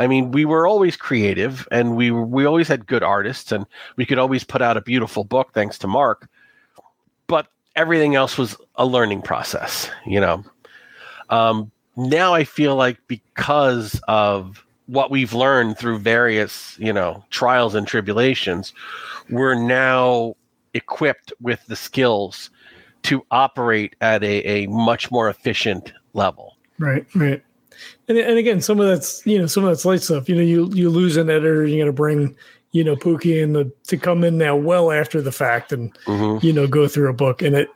[0.00, 4.06] I mean, we were always creative and we we always had good artists and we
[4.06, 6.26] could always put out a beautiful book thanks to Mark.
[7.26, 10.42] But everything else was a learning process, you know.
[11.28, 17.74] Um, now I feel like because of what we've learned through various, you know, trials
[17.74, 18.72] and tribulations,
[19.28, 20.34] we're now
[20.72, 22.48] equipped with the skills
[23.02, 26.56] to operate at a, a much more efficient level.
[26.78, 27.42] Right, right.
[28.10, 30.28] And, and again, some of that's you know some of that's light stuff.
[30.28, 32.36] You know, you you lose an editor, you got to bring
[32.72, 36.44] you know Pookie in the, to come in now well after the fact and mm-hmm.
[36.44, 37.68] you know go through a book and it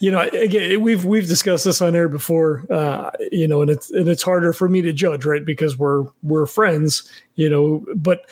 [0.00, 3.90] you know again we've we've discussed this on air before uh you know and it's
[3.90, 8.26] and it's harder for me to judge right because we're we're friends you know but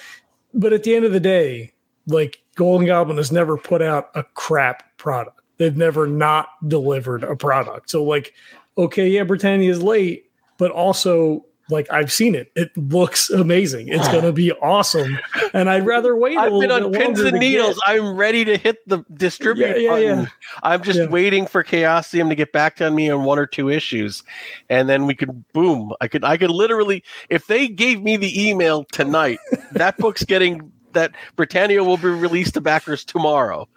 [0.54, 1.70] but at the end of the day
[2.06, 5.40] like Golden Goblin has never put out a crap product.
[5.58, 7.90] They've never not delivered a product.
[7.90, 8.34] So like,
[8.76, 10.29] okay, yeah, Britannia is late,
[10.60, 12.52] but also like I've seen it.
[12.54, 13.88] It looks amazing.
[13.88, 15.18] It's going to be awesome,
[15.54, 16.36] and I'd rather wait.
[16.36, 17.80] I've been on pins and needles.
[17.86, 17.96] Get.
[17.96, 20.20] I'm ready to hit the distribute yeah, yeah, button.
[20.20, 20.26] Yeah.
[20.62, 24.22] I'm just waiting for Chaosium to get back to me on one or two issues,
[24.68, 25.92] and then we could boom.
[26.00, 29.38] I could I could literally if they gave me the email tonight,
[29.72, 33.68] that book's getting that Britannia will be released to backers tomorrow.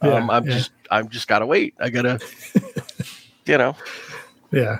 [0.00, 1.74] um, I'm just I'm just gotta wait.
[1.80, 2.20] I gotta,
[3.44, 3.76] you know.
[4.52, 4.78] Yeah,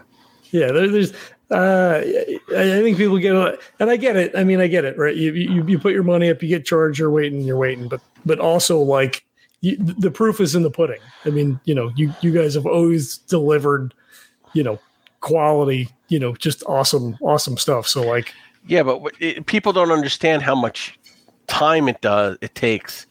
[0.51, 0.73] yeah.
[0.73, 1.13] There's
[1.51, 2.03] uh,
[2.51, 4.33] I think people get, it, and I get it.
[4.37, 5.17] I mean, I get it, right?
[5.17, 8.01] You, you, you put your money up, you get charged, you're waiting, you're waiting, but,
[8.25, 9.25] but also like
[9.61, 11.01] you, the proof is in the pudding.
[11.25, 13.95] I mean, you know, you, you guys have always delivered,
[14.53, 14.79] you know,
[15.21, 17.87] quality, you know, just awesome, awesome stuff.
[17.87, 18.33] So like,
[18.67, 20.99] yeah, but it, people don't understand how much
[21.47, 23.07] time it does, it takes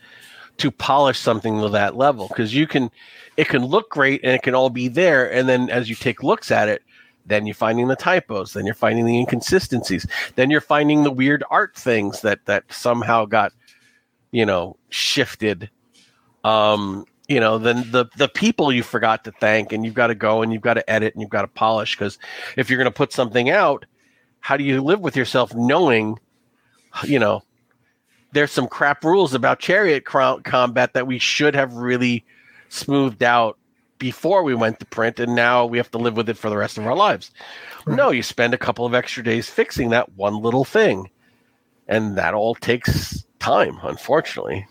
[0.58, 2.30] to polish something to that level.
[2.30, 2.90] Cause you can,
[3.38, 5.32] it can look great and it can all be there.
[5.32, 6.84] And then as you take looks at it,
[7.26, 8.54] then you're finding the typos.
[8.54, 10.06] Then you're finding the inconsistencies.
[10.36, 13.54] Then you're finding the weird art things that that somehow got
[14.32, 15.70] you know shifted.
[16.44, 20.16] Um you know then the the people you forgot to thank and you've got to
[20.16, 22.18] go and you've got to edit and you've got to polish because
[22.58, 23.86] if you're going to put something out
[24.40, 26.18] how do you live with yourself knowing
[27.06, 27.44] you know
[28.32, 32.26] there's some crap rules about chariot combat that we should have really
[32.70, 33.59] smoothed out
[34.00, 36.58] before we went to print and now we have to live with it for the
[36.58, 37.32] rest of our lives.
[37.86, 37.96] Right.
[37.96, 41.10] No, you spend a couple of extra days fixing that one little thing.
[41.88, 44.68] And that all takes time, unfortunately.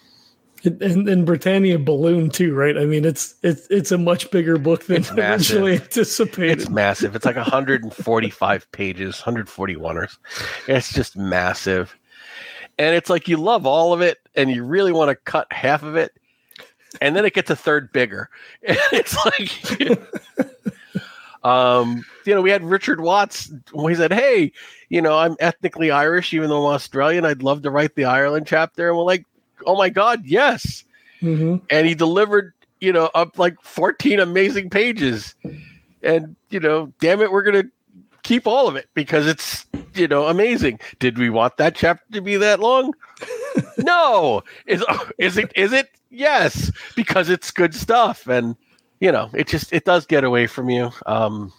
[0.65, 2.77] And, and Britannia balloon too, right?
[2.77, 6.61] I mean, it's it's it's a much bigger book than originally anticipated.
[6.61, 7.15] It's massive.
[7.15, 10.09] It's like 145 pages, 141 or
[10.67, 11.97] it's just massive.
[12.77, 15.83] And it's like you love all of it, and you really want to cut half
[15.83, 16.13] of it,
[17.01, 18.31] and then it gets a third bigger.
[18.67, 19.99] And it's like,
[21.45, 23.53] um, you know, we had Richard Watts.
[23.75, 24.53] He said, "Hey,
[24.89, 27.25] you know, I'm ethnically Irish, even though I'm Australian.
[27.25, 29.25] I'd love to write the Ireland chapter." And we're like,
[29.67, 30.85] "Oh my god, yes!"
[31.23, 31.65] Mm-hmm.
[31.71, 35.35] And he delivered, you know, up like 14 amazing pages.
[36.03, 37.65] And you know, damn it, we're gonna
[38.23, 40.81] keep all of it because it's you know amazing.
[40.99, 42.95] Did we want that chapter to be that long?
[43.79, 44.43] no.
[44.67, 44.85] Is
[45.19, 48.57] is it is it yes because it's good stuff and
[49.01, 50.91] you know it just it does get away from you.
[51.07, 51.53] Um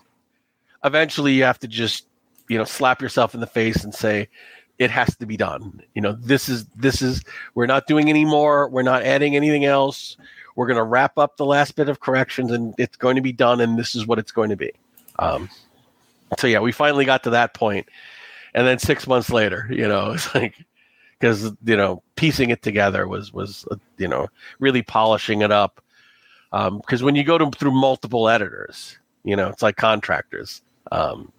[0.84, 2.06] eventually you have to just
[2.48, 4.28] you know slap yourself in the face and say
[4.78, 5.82] it has to be done.
[5.94, 7.24] You know this is this is
[7.56, 10.18] we're not doing any more we're not adding anything else
[10.56, 13.32] we're going to wrap up the last bit of corrections and it's going to be
[13.32, 14.72] done and this is what it's going to be.
[15.18, 15.50] Um
[16.38, 17.88] so yeah we finally got to that point
[18.54, 20.56] and then six months later you know it's like
[21.20, 24.28] because you know piecing it together was was uh, you know
[24.60, 25.82] really polishing it up
[26.52, 31.32] because um, when you go to through multiple editors you know it's like contractors um,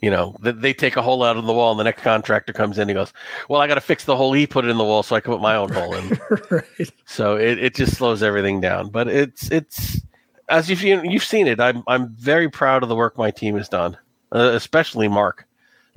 [0.00, 2.52] you know they, they take a hole out of the wall and the next contractor
[2.52, 3.12] comes in and goes
[3.48, 5.20] well i got to fix the hole he put it in the wall so i
[5.20, 6.20] can put my own hole in.
[6.50, 6.90] Right.
[7.06, 10.00] so it, it just slows everything down but it's it's
[10.48, 11.60] as you've you've seen it.
[11.60, 13.96] I'm i'm very proud of the work my team has done
[14.32, 15.46] uh, especially mark.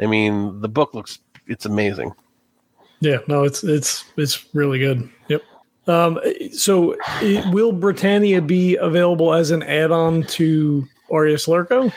[0.01, 2.13] I mean the book looks it's amazing
[2.99, 5.09] yeah, no, it's it's it's really good.
[5.27, 5.41] Yep.
[5.87, 6.19] Um,
[6.51, 11.93] so, it, will Britannia be available as an add-on to Arrius Lurco?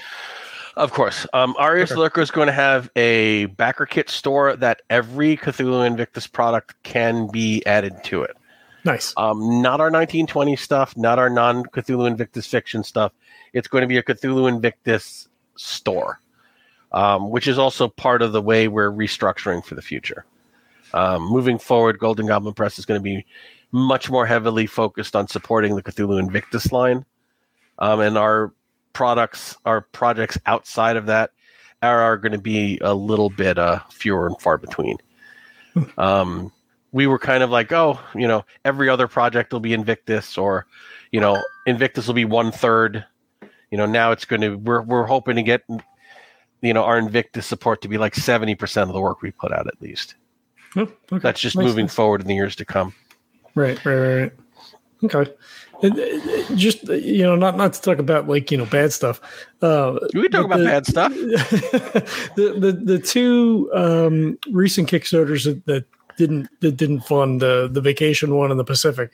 [0.77, 1.27] Of course.
[1.33, 1.95] Um, Arrius okay.
[1.95, 7.29] Lurco is going to have a backer kit store that every Cthulhu Invictus product can
[7.29, 8.37] be added to it.
[8.85, 9.13] Nice.
[9.17, 13.13] Um, not our 1920 stuff, not our non Cthulhu Invictus fiction stuff.
[13.53, 16.21] It's going to be a Cthulhu Invictus store,
[16.93, 20.27] um, which is also part of the way we're restructuring for the future.
[20.95, 23.27] Um, moving forward, Golden Goblin Press is going to be
[23.73, 27.05] much more heavily focused on supporting the Cthulhu Invictus line,
[27.79, 28.53] um, and our
[28.93, 31.31] products, our projects outside of that,
[31.83, 34.97] are, are going to be a little bit uh, fewer and far between.
[35.99, 36.51] um,
[36.93, 40.67] we were kind of like, oh, you know, every other project will be Invictus, or
[41.13, 43.05] you know, Invictus will be one third.
[43.71, 44.57] You know, now it's going to.
[44.57, 45.63] We're we're hoping to get,
[46.63, 49.53] you know, our Invictus support to be like seventy percent of the work we put
[49.53, 50.15] out at least.
[50.77, 51.19] Oh, okay.
[51.19, 51.95] That's just moving sense.
[51.95, 52.95] forward in the years to come.
[53.55, 54.33] Right, right, right.
[55.05, 55.33] Okay.
[56.57, 59.21] just you know, not not to talk about like you know bad stuff.
[59.63, 61.13] Uh, we talk about the, bad stuff.
[62.35, 65.85] the the the two um, recent Kickstarters that, that
[66.17, 69.13] didn't that didn't fund uh, the vacation one and the Pacific.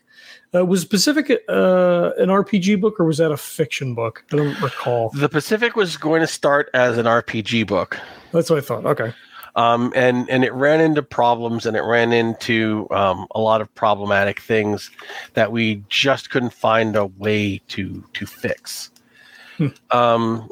[0.55, 4.25] Uh, was Pacific uh, an RPG book or was that a fiction book?
[4.33, 5.11] I don't recall.
[5.11, 7.99] The Pacific was going to start as an RPG book.
[8.33, 8.87] That's what I thought.
[8.87, 9.12] Okay.
[9.57, 13.73] Um, and and it ran into problems and it ran into um, a lot of
[13.75, 14.90] problematic things
[15.35, 18.90] that we just couldn't find a way to to fix.
[19.57, 19.69] Hmm.
[19.93, 20.51] Um,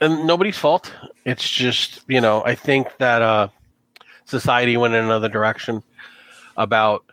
[0.00, 0.92] and nobody's fault.
[1.24, 3.48] It's just you know I think that uh,
[4.24, 5.82] society went in another direction
[6.56, 7.04] about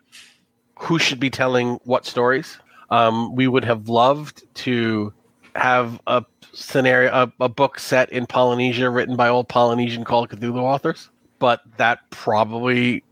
[0.78, 2.58] who should be telling what stories.
[2.90, 5.12] Um, we would have loved to
[5.56, 10.30] have a scenario, a, a book set in Polynesia written by old Polynesian Call of
[10.30, 13.02] Cthulhu authors, but that probably,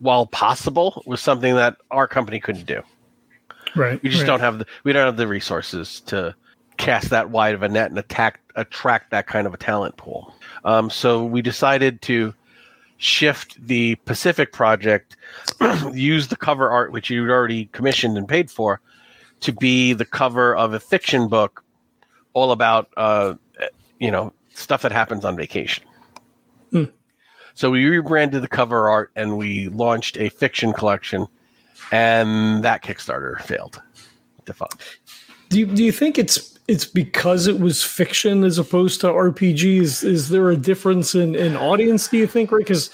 [0.00, 2.82] while possible, was something that our company couldn't do.
[3.74, 4.02] Right.
[4.02, 4.26] We just right.
[4.26, 6.34] don't have the we don't have the resources to
[6.76, 10.34] cast that wide of a net and attack attract that kind of a talent pool.
[10.64, 12.34] Um, so we decided to
[12.98, 15.16] shift the Pacific project,
[15.92, 18.80] use the cover art which you'd already commissioned and paid for,
[19.40, 21.64] to be the cover of a fiction book,
[22.32, 23.34] all about uh,
[23.98, 25.84] you know stuff that happens on vacation.
[27.54, 31.26] So we rebranded the cover art and we launched a fiction collection,
[31.90, 33.80] and that Kickstarter failed
[34.46, 34.54] to.
[35.48, 40.04] Do you, do you think it's it's because it was fiction as opposed to RPGs?
[40.04, 42.08] Is there a difference in, in audience?
[42.08, 42.58] Do you think, right?
[42.58, 42.90] Because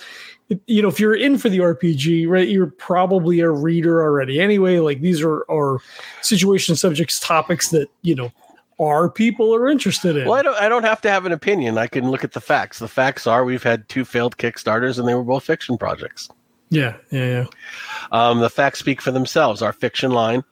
[0.66, 4.78] you know, if you're in for the RPG, right, you're probably a reader already anyway.
[4.78, 5.78] Like these are are
[6.22, 8.32] situation subjects, topics that you know
[8.80, 10.28] our people are interested in.
[10.28, 10.56] Well, I don't.
[10.56, 11.78] I don't have to have an opinion.
[11.78, 12.78] I can look at the facts.
[12.78, 16.28] The facts are we've had two failed Kickstarters, and they were both fiction projects.
[16.70, 17.46] Yeah, yeah, yeah.
[18.12, 19.62] Um, the facts speak for themselves.
[19.62, 20.44] Our fiction line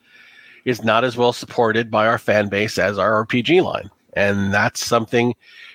[0.64, 4.84] is not as well supported by our fan base as our RPG line, and that's
[4.84, 5.34] something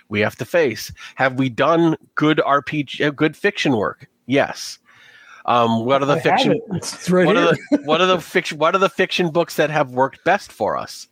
[0.10, 0.92] we have to face.
[1.16, 4.10] Have we done good RPG, uh, good fiction work?
[4.26, 4.78] Yes.
[5.46, 6.60] Um, what are the I fiction?
[7.10, 7.46] right what here.
[7.46, 8.58] are the what are the fiction?
[8.58, 11.08] What are the fiction books that have worked best for us?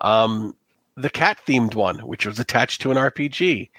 [0.00, 0.56] Um,
[0.96, 3.70] the cat themed one, which was attached to an RPG.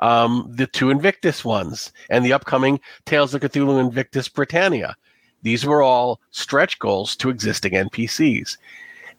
[0.00, 4.96] Um, the two Invictus ones, and the upcoming Tales of Cthulhu Invictus Britannia.
[5.42, 8.56] These were all stretch goals to existing NPCs.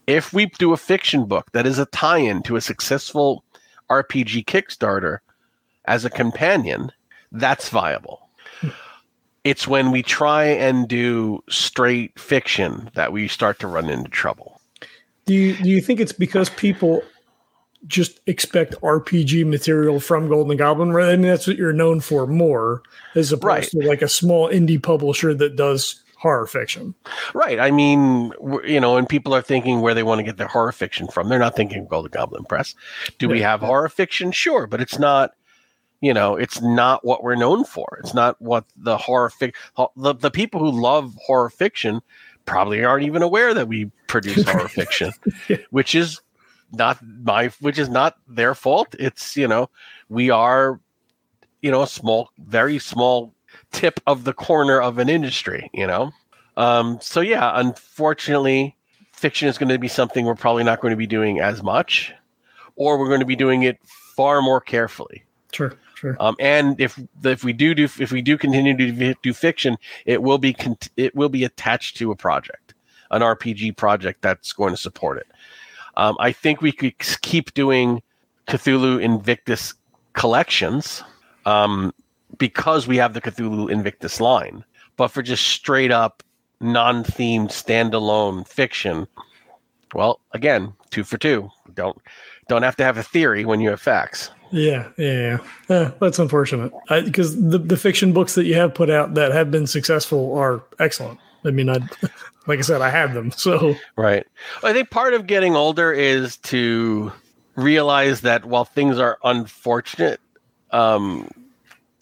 [0.07, 3.43] If we do a fiction book that is a tie in to a successful
[3.89, 5.19] RPG Kickstarter
[5.85, 6.91] as a companion,
[7.31, 8.27] that's viable.
[9.43, 14.59] It's when we try and do straight fiction that we start to run into trouble.
[15.25, 17.03] Do you do you think it's because people
[17.87, 20.91] just expect RPG material from Golden Goblin?
[20.91, 22.81] Right, I mean that's what you're known for more,
[23.15, 23.63] as opposed Right.
[23.63, 26.95] to like a small indie publisher that does horror fiction.
[27.35, 27.59] Right.
[27.59, 28.31] I mean,
[28.65, 31.29] you know, and people are thinking where they want to get their horror fiction from.
[31.29, 32.73] They're not thinking Golden Goblin Press.
[33.19, 34.31] Do we have horror fiction?
[34.31, 35.31] Sure, but it's not.
[36.01, 37.97] You know, it's not what we're known for.
[38.03, 39.53] It's not what the horror fic.
[39.95, 42.01] The the people who love horror fiction
[42.45, 45.11] probably aren't even aware that we produce horror fiction,
[45.47, 45.57] Yeah.
[45.71, 46.21] which is
[46.75, 48.95] not my, which is not their fault.
[48.99, 49.69] It's you know,
[50.09, 50.79] we are,
[51.61, 53.33] you know, a small, very small
[53.71, 55.69] tip of the corner of an industry.
[55.73, 56.11] You know,
[56.57, 58.75] um, so yeah, unfortunately,
[59.13, 62.13] fiction is going to be something we're probably not going to be doing as much,
[62.75, 63.79] or we're going to be doing it
[64.15, 65.23] far more carefully.
[65.51, 66.17] Sure, sure.
[66.19, 69.77] Um, and if if we do do if we do continue to do- do fiction,
[70.05, 72.73] it will be con- it will be attached to a project,
[73.11, 75.27] an RPG project that's going to support it.
[75.97, 78.01] Um, I think we could keep doing
[78.47, 79.73] Cthulhu Invictus
[80.13, 81.03] collections
[81.45, 81.93] um,
[82.37, 84.63] because we have the Cthulhu Invictus line.
[84.97, 86.23] But for just straight up
[86.61, 89.07] non-themed standalone fiction,
[89.93, 91.49] well, again, two for two.
[91.73, 91.97] Don't
[92.47, 94.29] don't have to have a theory when you have facts.
[94.51, 95.75] Yeah, yeah, yeah.
[95.75, 99.51] Eh, that's unfortunate because the the fiction books that you have put out that have
[99.51, 101.19] been successful are excellent.
[101.43, 101.79] I mean, I
[102.47, 103.31] like I said, I have them.
[103.37, 104.25] So Right.
[104.63, 107.11] I think part of getting older is to
[107.55, 110.19] realize that while things are unfortunate,
[110.71, 111.29] um,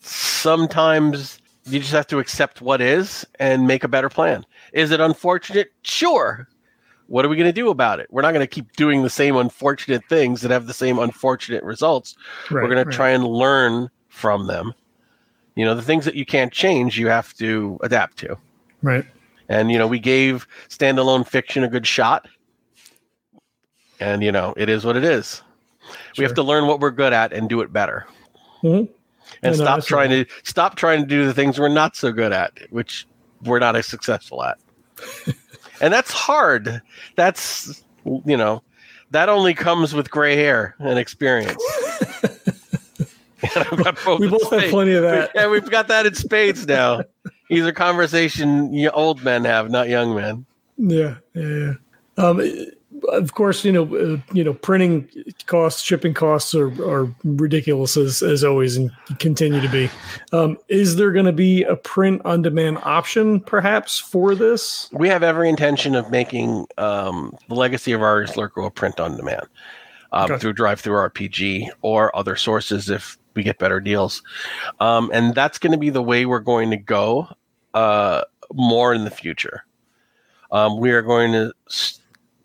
[0.01, 4.45] sometimes you just have to accept what is and make a better plan.
[4.73, 5.71] Is it unfortunate?
[5.83, 6.47] Sure.
[7.07, 8.07] What are we going to do about it?
[8.09, 11.63] We're not going to keep doing the same unfortunate things that have the same unfortunate
[11.63, 12.15] results.
[12.49, 12.89] right, We're going right.
[12.91, 14.73] to try and learn from them.
[15.55, 18.37] You know, the things that you can't change, you have to adapt to.
[18.81, 19.05] Right.
[19.49, 22.27] And you know, we gave standalone fiction a good shot.
[23.99, 25.41] And you know, it is what it is.
[26.17, 28.05] We have to learn what we're good at and do it better.
[28.63, 28.89] Mhm.
[29.41, 32.31] And know, stop trying to stop trying to do the things we're not so good
[32.31, 33.05] at, which
[33.43, 34.57] we're not as successful at.
[35.81, 36.81] and that's hard.
[37.15, 38.63] That's you know,
[39.11, 41.61] that only comes with gray hair and experience.
[43.55, 44.71] And I've got both We both have spades.
[44.71, 45.31] plenty of that.
[45.35, 47.01] Yeah, we've got that in spades now.
[47.49, 50.45] These are conversation old men have, not young men.
[50.77, 51.47] Yeah, yeah.
[51.47, 51.73] yeah.
[52.17, 52.41] Um,
[53.09, 55.09] of course, you know, uh, you know, printing
[55.45, 59.89] costs, shipping costs are, are ridiculous as, as always, and continue to be.
[60.31, 64.89] Um, is there going to be a print on demand option, perhaps, for this?
[64.93, 69.47] We have every intention of making um, the legacy of Lurco a print on demand.
[70.13, 70.37] um, Okay.
[70.39, 74.21] through DriveThruRPG or other sources if we get better deals.
[74.79, 77.27] Um, and that's going to be the way we're going to go
[77.73, 78.21] uh,
[78.53, 79.65] more in the future.
[80.51, 81.53] Um, we are going to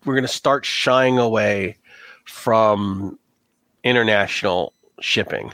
[0.05, 1.77] we're going to start shying away
[2.25, 3.19] from
[3.83, 5.53] international shipping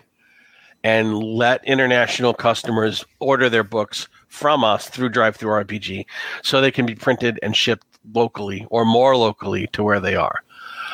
[0.83, 6.05] and let international customers order their books from us through DriveThruRPG
[6.43, 10.43] so they can be printed and shipped locally or more locally to where they are.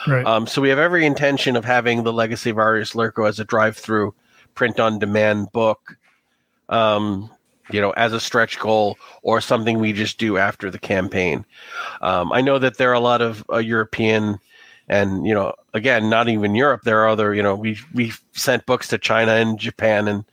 [0.08, 0.26] Right.
[0.26, 3.46] Um, so we have every intention of having the Legacy of Arrius Lurco as a
[3.46, 4.14] drive-through,
[4.56, 5.98] print-on-demand book,
[6.70, 7.30] um,
[7.72, 11.46] you know, as a stretch goal or something we just do after the campaign.
[12.02, 14.40] Um, I know that there are a lot of uh, European
[14.92, 16.82] and you know, again, not even Europe.
[16.84, 20.26] There are other, you know, we we sent books to China and Japan and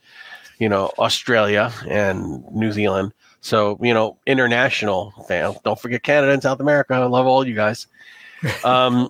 [0.59, 3.13] you know Australia and New Zealand.
[3.41, 5.13] So you know, international.
[5.63, 6.93] Don't forget Canada and South America.
[6.93, 7.87] I love all you guys.
[8.63, 9.09] Um,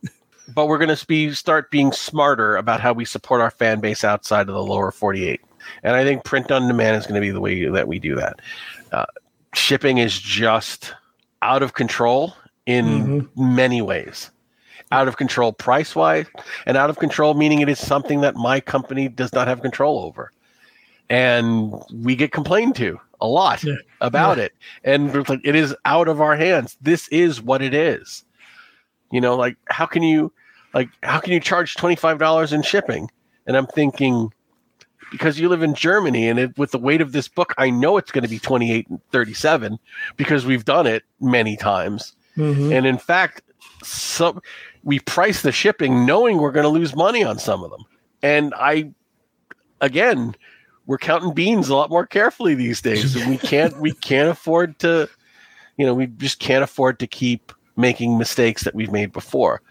[0.55, 4.03] but we're going to be start being smarter about how we support our fan base
[4.03, 5.41] outside of the lower 48
[5.83, 8.15] and i think print on demand is going to be the way that we do
[8.15, 8.39] that.
[8.91, 9.05] Uh,
[9.53, 10.93] shipping is just
[11.41, 12.33] out of control
[12.65, 14.31] in many ways.
[14.91, 16.25] Out of control price wise
[16.65, 19.99] and out of control meaning it is something that my company does not have control
[19.99, 20.31] over.
[21.09, 23.75] And we get complained to a lot Yeah.
[24.01, 24.45] about Yeah.
[24.45, 24.53] it.
[24.83, 26.77] And like, it is out of our hands.
[26.81, 28.23] This is what it is.
[29.11, 30.31] You know like how can you
[30.73, 33.09] like how can you charge $25 in shipping?
[33.47, 34.31] And i'm thinking
[35.11, 37.97] because you live in germany and it, with the weight of this book i know
[37.97, 39.79] it's going to be 28 and 37
[40.17, 42.13] because we've done it many times.
[42.37, 42.71] Mhm.
[42.75, 43.41] and in fact
[43.83, 44.39] some
[44.83, 47.83] we price the shipping knowing we're going to lose money on some of them.
[48.21, 48.91] And i
[49.81, 50.35] again
[50.85, 54.77] we're counting beans a lot more carefully these days and we can't we can't afford
[54.79, 55.09] to
[55.77, 59.61] you know we just can't afford to keep making mistakes that we've made before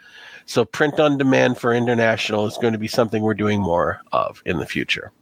[0.49, 4.43] so print on demand for international is going to be something we're doing more of
[4.47, 5.13] in the future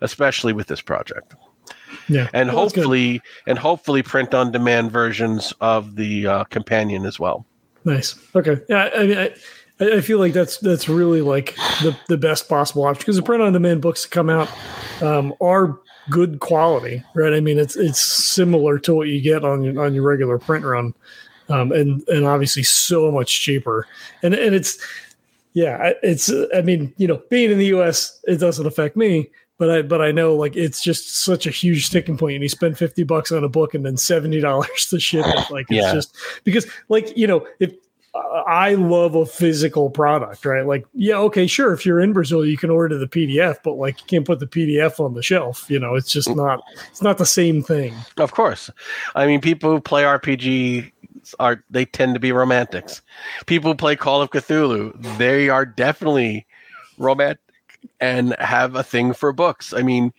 [0.00, 1.34] especially with this project
[2.08, 2.28] Yeah.
[2.32, 7.44] and Well, hopefully and hopefully print on demand versions of the uh, companion as well
[7.84, 8.14] Nice.
[8.36, 8.60] Okay.
[8.68, 8.90] Yeah.
[8.96, 9.34] I mean, I,
[9.80, 13.42] I feel like that's that's really like the the best possible option because the print
[13.42, 14.48] on demand books that come out
[15.00, 17.32] um, are good quality, right?
[17.32, 20.64] I mean, it's it's similar to what you get on your, on your regular print
[20.64, 20.94] run,
[21.52, 23.86] um, and and obviously so much cheaper.
[24.22, 24.78] And and it's
[25.52, 28.18] yeah, it's I mean, you know, being in the U.S.
[28.24, 29.28] it doesn't affect me.
[29.58, 32.48] But I, but I know like it's just such a huge sticking point, and you
[32.48, 35.50] spend fifty bucks on a book and then seventy dollars to ship it.
[35.50, 35.92] Like it's Yeah.
[35.92, 37.72] just because like you know if
[38.14, 40.66] I love a physical product, right?
[40.66, 41.72] Like, yeah, okay, sure.
[41.72, 44.46] If you're in Brazil, you can order the PDF, but like, you can't put the
[44.46, 45.64] PDF on the shelf.
[45.70, 46.62] You know, it's just not.
[46.90, 47.94] It's not the same thing.
[48.18, 48.68] Of course.
[49.14, 50.92] I mean, people who play RPG
[51.38, 53.02] are they tend to be romantics.
[53.46, 56.46] People who play Call of Cthulhu, they are definitely
[56.98, 57.38] romantic
[58.00, 59.72] and have a thing for books.
[59.72, 60.12] I mean,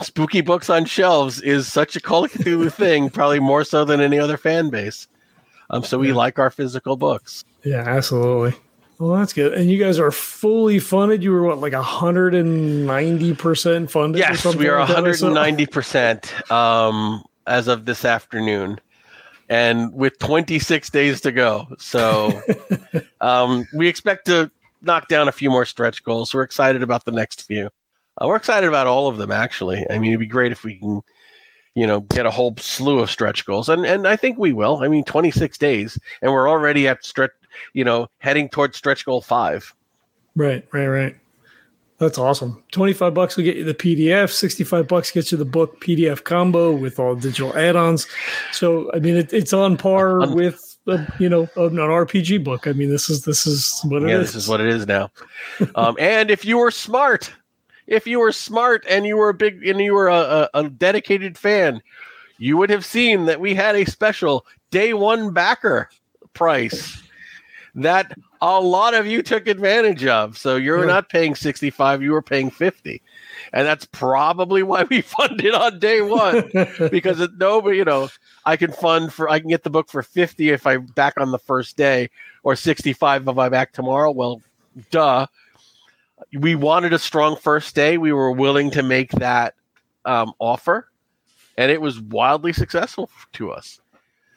[0.00, 4.00] spooky books on shelves is such a Call of Cthulhu thing, probably more so than
[4.00, 5.08] any other fan base.
[5.70, 6.14] Um, so we Yeah.
[6.14, 7.44] like our physical books.
[7.64, 8.58] Yeah, absolutely.
[8.98, 9.52] Well, that's good.
[9.54, 11.22] And you guys are fully funded.
[11.22, 14.20] You were what, like hundred and ninety percent funded?
[14.22, 15.36] or Yes, we are that or something?
[15.56, 18.80] 190% um, as of this afternoon,
[19.48, 21.68] and with 26 days to go.
[21.78, 22.40] So
[23.20, 24.50] um, we expect to
[24.82, 26.34] knock down a few more stretch goals.
[26.34, 27.70] We're excited about the next few.
[28.20, 29.84] Uh, we're excited about all of them, actually.
[29.90, 31.02] I mean, it'd be great if we can,
[31.74, 34.78] you know, get a whole slew of stretch goals, and and I think we will.
[34.78, 37.30] I mean, 26 days, and we're already at stretch,
[37.74, 39.72] you know, heading towards stretch goal five.
[40.34, 41.16] Right, right, right.
[41.98, 42.62] That's awesome.
[42.70, 46.72] 25 bucks will get you the PDF, 65 bucks gets you the book PDF combo
[46.72, 48.06] with all digital add-ons.
[48.52, 52.68] So, I mean, it, it's on par with, a, you know, an RPG book.
[52.68, 54.32] I mean, this is, this is what it yeah, is.
[54.32, 55.10] this is what it is now.
[55.74, 57.32] um, and if you were smart,
[57.88, 60.68] if you were smart and you were a big and you were a, a, a
[60.68, 61.82] dedicated fan,
[62.38, 65.90] you would have seen that we had a special day one backer
[66.32, 67.02] price
[67.74, 70.38] that a lot of you took advantage of.
[70.38, 70.86] So you're Yeah.
[70.94, 73.02] not paying 65, you were paying 50.
[73.52, 76.50] And that's probably why we funded on day one
[76.90, 78.08] because it, nobody, you know,
[78.44, 81.30] I can fund for, I can get the book for 50 if I'm back on
[81.30, 82.10] the first day
[82.42, 84.10] or 65 if I'm back tomorrow.
[84.10, 84.42] Well,
[84.90, 85.26] duh.
[86.32, 87.96] We wanted a strong first day.
[87.96, 89.54] We were willing to make that
[90.04, 90.88] um, offer,
[91.56, 93.80] and it was wildly successful to us.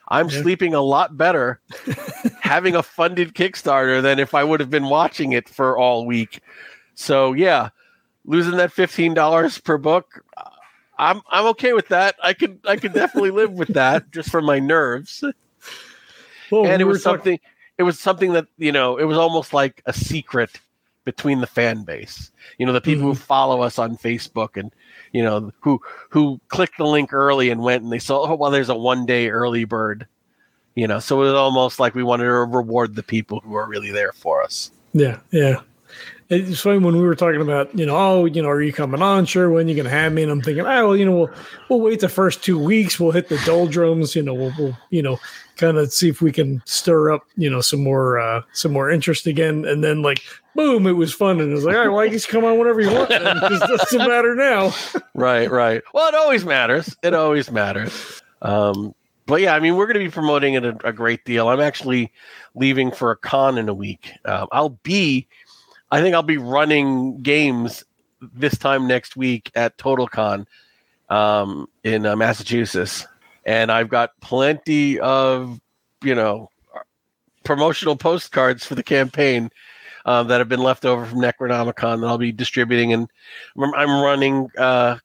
[0.08, 0.42] I'm Yeah.
[0.42, 1.60] sleeping a lot better
[2.42, 6.42] having a funded Kickstarter than if I would have been watching it for all week.
[6.96, 7.70] So yeah,
[8.26, 10.44] losing that fifteen dollars per book, uh,
[11.00, 12.16] I'm I'm okay with that.
[12.22, 15.24] I could I could definitely live with that just for my nerves.
[16.52, 17.40] well, and we it was talking- something.
[17.78, 18.98] It was something that you know.
[18.98, 20.60] It was almost like a secret
[21.04, 22.32] between the fan base.
[22.60, 23.18] You know, the people who Mhm.
[23.18, 24.72] follow us on Facebook and
[25.12, 28.52] you know who who clicked the link early and went and they saw oh well
[28.52, 30.08] there's a one day early bird.
[30.74, 33.68] You know, so it was almost like we wanted to reward the people who are
[33.68, 34.72] really there for us.
[34.94, 35.62] Yeah, yeah.
[36.32, 39.02] It's funny when we were talking about, you know, oh, you know, are you coming
[39.02, 39.26] on?
[39.26, 40.24] Sure, when you gonna have me?
[40.24, 41.30] And I'm thinking, oh, well, you know, we'll
[41.68, 42.98] we'll wait the first two weeks.
[43.00, 44.16] We'll hit the doldrums.
[44.16, 45.20] You know, we'll, we'll you know,
[45.58, 48.90] kind of see if we can stir up, you know, some more uh some more
[48.90, 49.66] interest again.
[49.66, 50.24] And then like,
[50.56, 51.42] boom, it was fun.
[51.42, 53.12] And it was like, all right, well, I guess come on whenever you want.
[53.12, 54.74] It doesn't matter now.
[55.14, 55.82] right, right.
[55.94, 56.96] Well, it always matters.
[57.04, 58.22] It always matters.
[58.42, 61.50] Um, but yeah, I mean, we're going to be promoting it a, a great deal.
[61.50, 62.12] I'm actually
[62.56, 64.12] leaving for a con in a week.
[64.26, 65.28] Um, I'll be,
[65.92, 67.84] I think I'll be running games
[68.22, 70.46] this time next week at TotalCon
[71.10, 73.06] um, in uh, Massachusetts,
[73.46, 75.60] and I've got plenty of,
[76.02, 76.50] you know,
[77.44, 79.52] promotional postcards for the campaign
[80.06, 83.10] um, that have been left over from Necronomicon that I'll be distributing, and
[83.58, 84.50] I'm, I'm running.
[84.58, 84.98] Uh,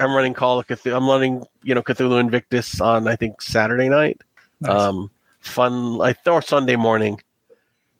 [0.00, 0.96] I'm running Call of Cthulhu.
[0.96, 4.20] I'm running, you know, Cthulhu Invictus on I think Saturday night.
[4.60, 4.70] Nice.
[4.70, 7.20] Um, fun, I or Sunday morning.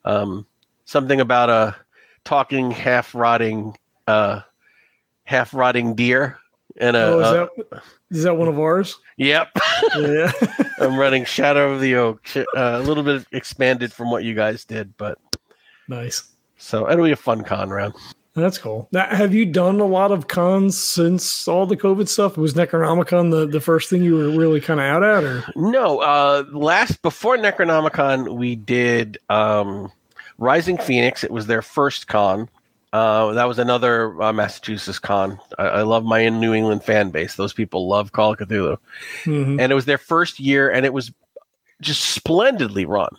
[0.03, 0.45] Um,
[0.83, 1.75] something about a
[2.25, 4.41] talking half rotting, uh,
[5.23, 6.37] half rotting deer,
[6.77, 8.97] and a, oh, is uh, that is that one of ours?
[9.17, 9.49] yep.
[9.97, 10.31] Yeah.
[10.79, 14.65] I'm running Shadow of the Oak, uh, a little bit expanded from what you guys
[14.65, 15.17] did, but
[15.87, 16.23] nice.
[16.57, 17.93] so it'll be a fun con round.
[18.35, 18.89] That's cool.
[18.91, 22.35] Now, have you done a lot of cons since all the COVID stuff?
[22.35, 25.99] Was Necronomicon the, the first thing you were really kind of out at, or No,
[25.99, 29.89] uh, last before Necronomicon, we did um,
[30.37, 31.23] Rising Phoenix.
[31.23, 32.49] It was their first con.
[32.93, 35.39] Uh, that was another uh, Massachusetts con.
[35.57, 37.35] I, I love my New England fan base.
[37.35, 38.77] Those people love Call of Cthulhu,
[39.23, 39.59] Mhm.
[39.61, 41.11] and it was their first year, and it was
[41.81, 43.09] just splendidly run.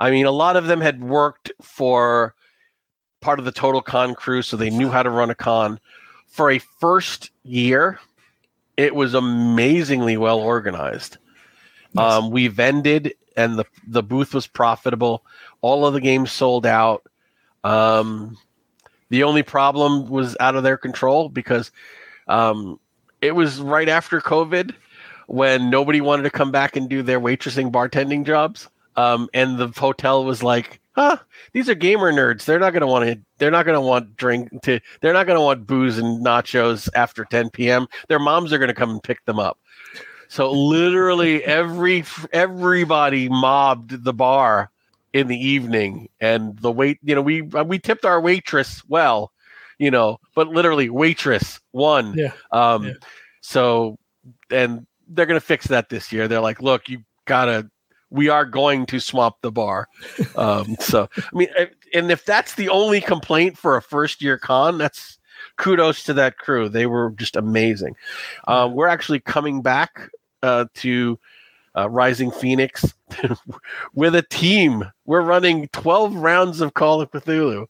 [0.00, 2.34] I mean, a lot of them had worked for
[3.20, 5.78] part of the Total Con crew, so they knew how to run a con.
[6.28, 8.00] For a first year,
[8.76, 11.18] it was amazingly well organized.
[11.94, 12.12] Nice.
[12.14, 15.24] Um, we vended, and the the booth was profitable.
[15.62, 17.04] All of the games sold out.
[17.62, 18.36] Um,
[19.10, 21.70] the only problem was out of their control because
[22.26, 22.78] um,
[23.22, 24.74] it was right after COVID
[25.28, 28.68] when nobody wanted to come back and do their waitressing, bartending jobs.
[28.96, 31.18] Um, and the hotel was like, "Huh,
[31.52, 32.44] these are gamer nerds.
[32.44, 33.20] They're not to want to.
[33.38, 34.80] They're not to want drink to.
[35.00, 37.86] They're not going to want booze and nachos after 10 p.m.
[38.08, 39.58] Their moms are going to come and pick them up."
[40.28, 44.70] So literally every everybody mobbed the bar
[45.12, 46.98] in the evening, and the wait.
[47.02, 49.32] You know, we we tipped our waitress well,
[49.78, 52.14] you know, but literally waitress one.
[52.14, 52.32] Yeah.
[52.52, 52.92] Um, Yeah.
[53.40, 53.98] so
[54.50, 56.28] and they're gonna fix that this year.
[56.28, 57.70] They're like, look, you gotta.
[58.10, 59.86] We are going to swamp the bar.
[60.36, 61.48] Um, so I mean,
[61.92, 65.18] and if that's the only complaint for a first year con, that's
[65.56, 66.68] kudos to that crew.
[66.68, 67.96] They were just amazing.
[68.46, 70.10] Um, we're actually coming back
[70.42, 71.18] uh, to
[71.76, 72.94] uh, Rising Phoenix
[73.94, 74.84] with a team.
[75.06, 77.66] We're running 12 rounds of Call of Cthulhu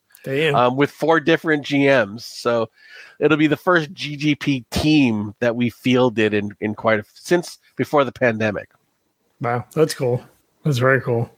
[0.55, 2.21] um, with four different GMs.
[2.23, 2.71] So
[3.19, 8.05] it'll be the first GGP team that we fielded in, in quite a since before
[8.05, 8.71] the pandemic.
[9.41, 10.23] wow, that's cool.
[10.65, 11.31] That's very cool.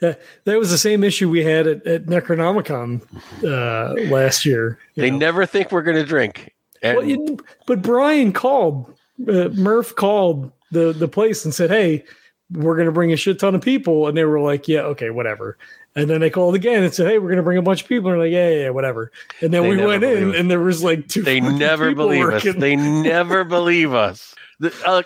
[0.00, 3.00] That that was the same issue we had at, at Necronomicon
[3.42, 4.78] uh, last year.
[4.96, 5.18] They know.
[5.18, 6.54] never think we're going to drink.
[6.82, 8.94] And Well, you- but Brian called,
[9.28, 12.04] uh, Murph called the the place and said, "Hey,
[12.50, 15.10] we're going to bring a shit ton of people," and they were like, "Yeah, okay,
[15.10, 15.56] whatever."
[15.94, 17.88] And then they called again and said, "Hey, we're going to bring a bunch of
[17.88, 20.36] people." And they're like, "Yeah, yeah, yeah, whatever." And then They we went in, us.
[20.36, 21.22] and there was like two.
[21.22, 22.42] they never believe us.
[22.42, 24.34] They never believe us.
[24.58, 25.02] The, uh,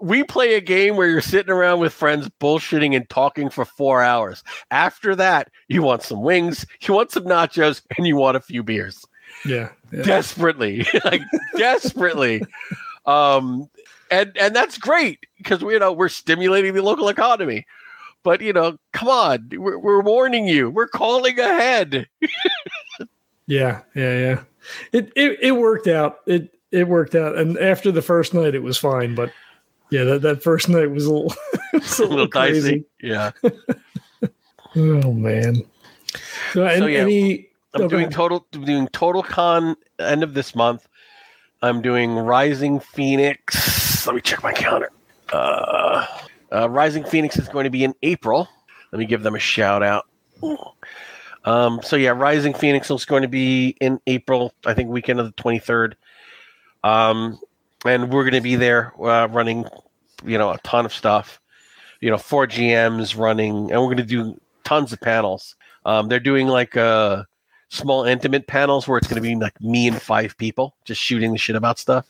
[0.00, 4.00] we play a game where you're sitting around with friends bullshitting and talking for four
[4.02, 4.44] hours.
[4.70, 8.62] After that, you want some wings, you want some nachos, and you want a few
[8.62, 9.04] beers.
[9.44, 10.02] yeah, yeah.
[10.02, 11.22] desperately like
[11.56, 12.42] desperately
[13.06, 13.68] um
[14.10, 17.66] and and that's great because we you know we're stimulating the local economy
[18.22, 22.06] but you know come on we're, we're warning you we're calling ahead
[23.46, 24.40] Yeah, yeah, yeah.
[24.92, 26.18] It it it worked out.
[26.26, 27.38] It it worked out.
[27.38, 29.14] And after the first night, it was fine.
[29.14, 29.32] But
[29.90, 31.34] yeah, that, that first night was a little,
[31.72, 32.70] was a a little, little crazy.
[32.70, 33.30] dicey yeah
[34.76, 35.62] Oh man.
[36.52, 40.54] So, and, So, yeah, any i'm Oh, doing total doing total con end of this
[40.54, 40.86] month
[41.62, 43.77] i'm doing rising phoenix
[44.08, 44.90] let me check my calendar
[45.32, 46.06] uh,
[46.52, 48.48] uh rising phoenix is going to be in april
[48.92, 50.06] let me give them a shout out
[51.44, 55.26] Um, so yeah, Rising Phoenix is going to be in April, I think weekend of
[55.26, 55.94] the 23rd.
[56.84, 57.40] Um,
[57.86, 59.64] and we're going to be there uh, running,
[60.24, 61.40] you know, a ton of stuff.
[62.00, 65.56] You know, four GMs running, and we're going to do tons of panels.
[65.84, 67.26] Um, they're doing like a
[67.70, 71.32] small intimate panels where it's going to be like me and five people just shooting
[71.32, 72.06] the shit about stuff.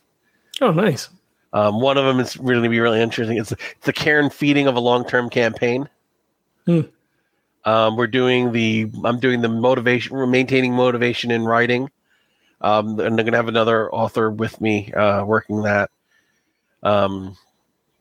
[0.60, 1.08] Oh, nice.
[1.52, 3.38] Um, one of them is really going to be really interesting.
[3.38, 5.88] It's the care and feeding of a long term campaign.
[6.66, 6.80] Hmm.
[7.64, 11.90] Um, we're doing the I'm doing the motivation, we're maintaining motivation in writing.
[12.60, 15.90] Um, and they're going to have another author with me uh, working that.
[16.82, 17.36] Um,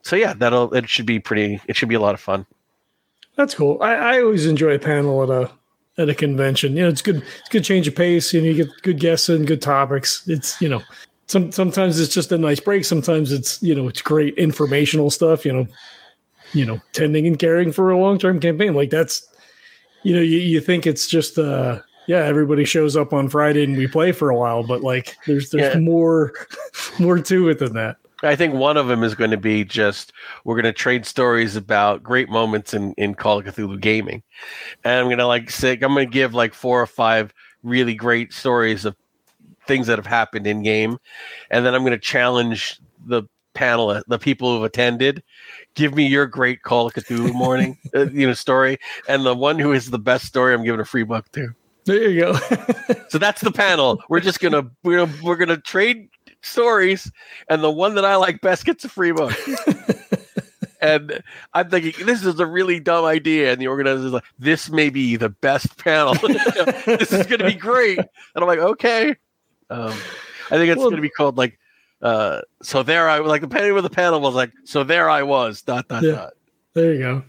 [0.02, 1.60] so yeah, that'll it should be pretty.
[1.68, 2.46] It should be a lot of fun.
[3.36, 3.78] That's cool.
[3.80, 5.50] I, I always enjoy a panel at a
[6.00, 6.76] at a convention.
[6.76, 7.16] You know, it's good.
[7.16, 8.32] It's good change of pace.
[8.32, 10.26] You know, you get good guests and good topics.
[10.26, 10.82] It's you know,
[11.28, 12.84] some sometimes it's just a nice break.
[12.84, 15.44] Sometimes it's you know, it's great informational stuff.
[15.46, 15.66] You know,
[16.52, 19.26] you know, tending and caring for a long term campaign like that's.
[20.04, 23.76] You know, you, you think it's just uh yeah, everybody shows up on Friday and
[23.76, 25.80] we play for a while, but like there's there's Yeah.
[25.80, 26.32] more
[26.98, 27.96] more to it than that.
[28.22, 30.12] I think one of them is going to be just
[30.44, 34.22] we're going to trade stories about great moments in in Call of Cthulhu gaming,
[34.84, 37.94] and I'm going to like say I'm going to give like four or five really
[37.94, 38.96] great stories of
[39.68, 40.98] things that have happened in game,
[41.50, 43.22] and then I'm going to challenge the
[43.54, 45.22] panel, the people who've attended.
[45.74, 49.58] Give me your great Call of Cthulhu morning, uh, you know, story, and the one
[49.58, 51.54] who is the best story, I'm giving a free book to.
[51.84, 52.32] There you go.
[53.08, 54.02] So that's the panel.
[54.10, 56.10] We're just gonna we're gonna, we're gonna trade
[56.42, 57.10] stories,
[57.48, 59.34] and the one that I like best gets a free book.
[60.82, 61.22] and
[61.54, 65.16] I'm thinking this is a really dumb idea, and the organizer's like, "This may be
[65.16, 66.14] the best panel.
[66.84, 69.16] this is gonna be great." And I'm like, "Okay."
[69.70, 69.92] Um,
[70.50, 71.58] I think it's Well- gonna be called like.
[72.00, 75.24] Uh, so there I like the penny with the panel was like so there I
[75.24, 76.12] was dot dot Yeah.
[76.12, 76.32] dot
[76.74, 77.24] There you go.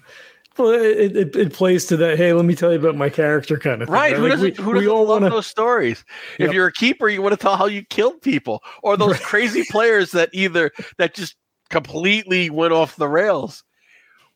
[0.59, 2.17] Well, it, it, it plays to that.
[2.17, 3.93] Hey, let me tell you about my character kind of thing.
[3.95, 4.13] Right.
[4.15, 5.37] Who Like, doesn't, we, who we doesn't all love want to.
[5.37, 6.03] those stories?
[6.37, 6.49] Yep.
[6.49, 9.21] If you're a keeper, you want to tell how you killed people or those Right.
[9.23, 11.35] crazy players that either that just
[11.69, 13.63] completely went off the rails.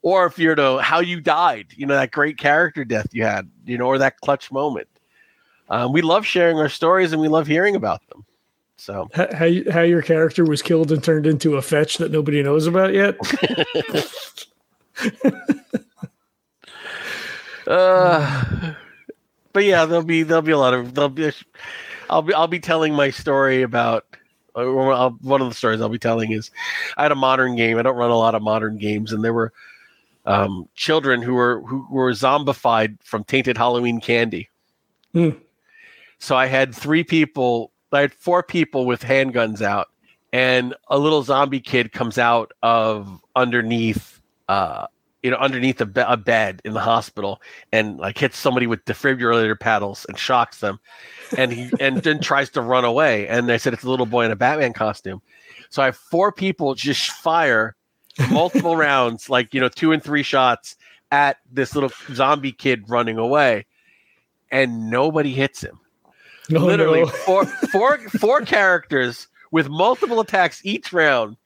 [0.01, 3.49] Or if you're to how you died, you know, that great character death you had,
[3.65, 4.87] you know, or that clutch moment.
[5.69, 8.25] Um, we love sharing our stories and we love hearing about them.
[8.77, 12.43] So How you- how your character was killed and turned into a fetch that nobody
[12.43, 13.15] knows about yet?
[17.65, 18.73] Uh,
[19.53, 21.31] but yeah, there'll be there'll be a lot of there'll be.
[22.09, 24.05] I'll be I'll be telling my story about.
[24.55, 26.51] or I'll- One of the stories I'll be telling is,
[26.97, 27.77] I had a modern game.
[27.77, 29.53] I don't run a lot of modern games, and there were
[30.25, 34.49] um, children who were who were zombified from tainted Halloween candy.
[35.13, 35.29] Hmm.
[36.23, 37.73] So I had three people.
[37.91, 39.89] I had four people with handguns out,
[40.31, 44.21] and a little zombie kid comes out of underneath.
[44.47, 44.87] Uh,
[45.21, 47.41] you know, underneath a, be- a bed in the hospital,
[47.73, 50.79] and like hits somebody with defibrillator paddles and shocks them,
[51.37, 53.27] and he and then tries to run away.
[53.27, 55.21] And they said it's a little boy in a Batman costume.
[55.71, 57.75] So I have four people just fire
[58.31, 60.77] multiple rounds, like you know, two and three shots
[61.11, 63.65] at this little zombie kid running away,
[64.53, 65.81] and nobody hits him.
[66.53, 67.07] Oh, Literally no.
[67.07, 71.37] four four four characters with multiple attacks each round,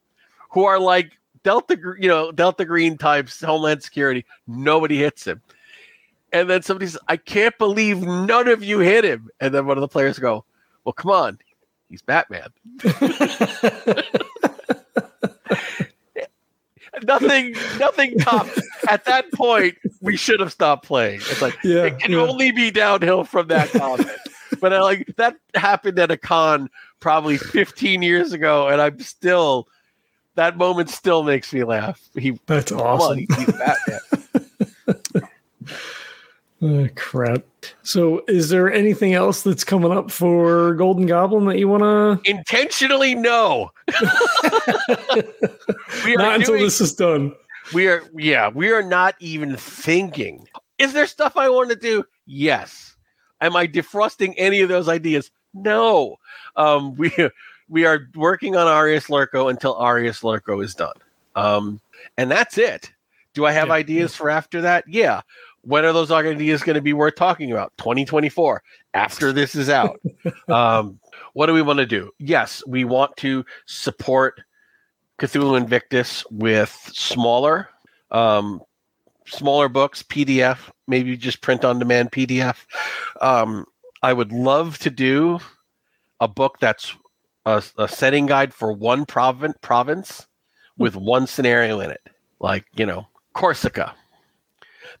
[0.50, 1.12] who are like
[1.44, 4.24] Delta, you know, Delta Green types, Homeland Security.
[4.46, 5.40] Nobody hits him.
[6.32, 9.30] And then somebody says, I can't believe none of you hit him.
[9.40, 10.44] And then one of the players go,
[10.84, 11.38] Well, come on.
[11.88, 12.48] He's Batman.
[17.02, 18.60] nothing, nothing topped.
[18.90, 21.20] At that point, we should have stopped playing.
[21.20, 22.18] It's like Yeah, it can yeah.
[22.18, 24.10] only be downhill from that comment.
[24.60, 26.68] But I, like that happened at a con
[27.00, 29.68] probably 15 years ago, and I'm still
[30.34, 32.00] that moment still makes me laugh.
[32.16, 33.26] He That's awesome.
[36.60, 37.44] Oh, crap.
[37.84, 42.20] So, is there anything else that's coming up for Golden Goblin that you want to?
[42.28, 43.70] Intentionally, no.
[46.04, 47.32] we are Not until this is done.
[47.72, 50.48] we are yeah we are not even thinking
[50.78, 52.96] is there stuff i want to do yes
[53.40, 55.30] am i defrosting any of those ideas?
[55.54, 56.16] No.
[56.56, 57.12] Um we
[57.68, 60.94] we are working on arrius lurco until arrius lurco is done.
[61.36, 61.80] Um
[62.16, 62.92] and that's it.
[63.34, 63.74] Do i have Yeah.
[63.74, 64.84] ideas for after that?
[64.88, 65.22] Yeah.
[65.62, 67.72] When are those ideas going to be worth talking about?
[67.78, 68.62] 2024
[68.94, 70.00] after this is out.
[70.48, 70.98] Um
[71.34, 72.10] what do we want to do?
[72.18, 74.40] Yes we want to support
[75.20, 77.68] Cthulhu Invictus with smaller,
[78.12, 78.62] um,
[79.30, 82.56] smaller books, PDF, maybe just print on demand PDF.
[83.20, 83.66] Um,
[84.02, 85.40] I would love to do
[86.20, 86.94] a book that's
[87.46, 90.26] a, a setting guide for one province province
[90.76, 92.00] with one scenario in it,
[92.40, 93.94] like you know Corsica.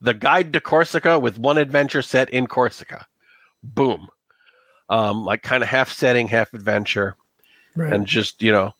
[0.00, 3.06] The guide to Corsica with one adventure set in Corsica.
[3.62, 4.08] Boom.
[4.88, 7.16] Um, like kind of half setting, half adventure
[7.76, 7.92] Right.
[7.92, 8.74] and just you know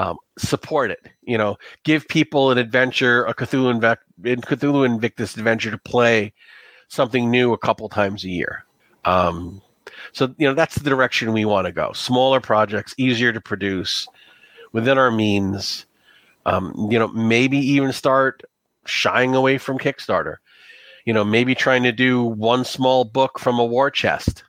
[0.00, 5.36] um, support it you know give people an adventure a cthulhu Inve- in cthulhu invictus
[5.36, 6.32] adventure to play
[6.88, 8.64] something new a couple times a year
[9.04, 9.62] um,
[10.12, 11.92] So you know that's the direction we want to go.
[11.92, 14.08] Smaller projects, easier to produce,
[14.72, 15.86] within our means.
[16.46, 18.42] Um, you know, maybe even start
[18.86, 20.36] shying away from Kickstarter.
[21.04, 24.44] You know, maybe trying to do one small book from a war chest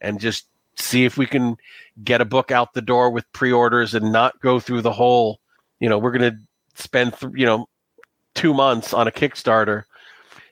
[0.00, 1.56] and just see if we can
[2.04, 5.40] get a book out the door with pre-orders and not go through the whole,
[5.80, 6.38] you know, we're going to
[6.74, 7.66] spend, th- you know,
[8.34, 9.84] 2 months on a Kickstarter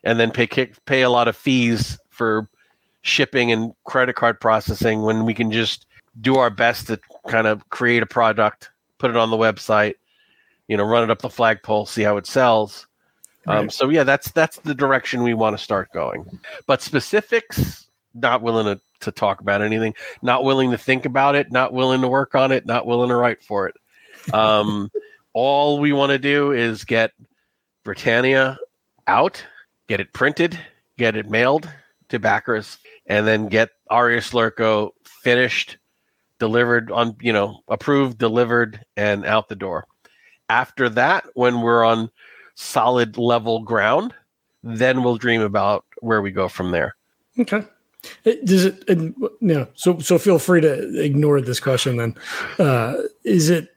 [0.04, 2.48] and then pay kick, pay a lot of fees for
[3.02, 5.86] shipping and credit card processing when we can just
[6.20, 9.94] do our best to kind of create a product, put it on the website,
[10.66, 12.86] you know, run it up the flagpole, see how it sells.
[13.46, 13.60] Um, right.
[13.60, 16.38] Um, so yeah, that's that's the direction we want to start going.
[16.66, 21.52] But specifics, not willing to, to talk about anything, not willing to think about it,
[21.52, 23.76] not willing to work on it, not willing to write for it.
[24.34, 24.90] Um,
[25.32, 27.12] all we want to do is get
[27.84, 28.58] Britannia
[29.06, 29.44] out,
[29.88, 30.58] get it printed,
[30.96, 31.68] get it mailed
[32.08, 35.78] to backers, and then get Arrius Lurco finished,
[36.38, 39.86] delivered on, you know, approved, delivered, and out the door.
[40.48, 42.10] After that, when we're on
[42.54, 44.14] solid level ground,
[44.62, 46.96] then we'll dream about where we go from there.
[47.38, 47.62] Okay.
[48.24, 48.88] Does it?
[48.88, 49.66] And, yeah.
[49.74, 51.96] So so feel free to ignore this question.
[51.96, 52.14] Then,
[52.58, 52.94] uh,
[53.24, 53.68] is it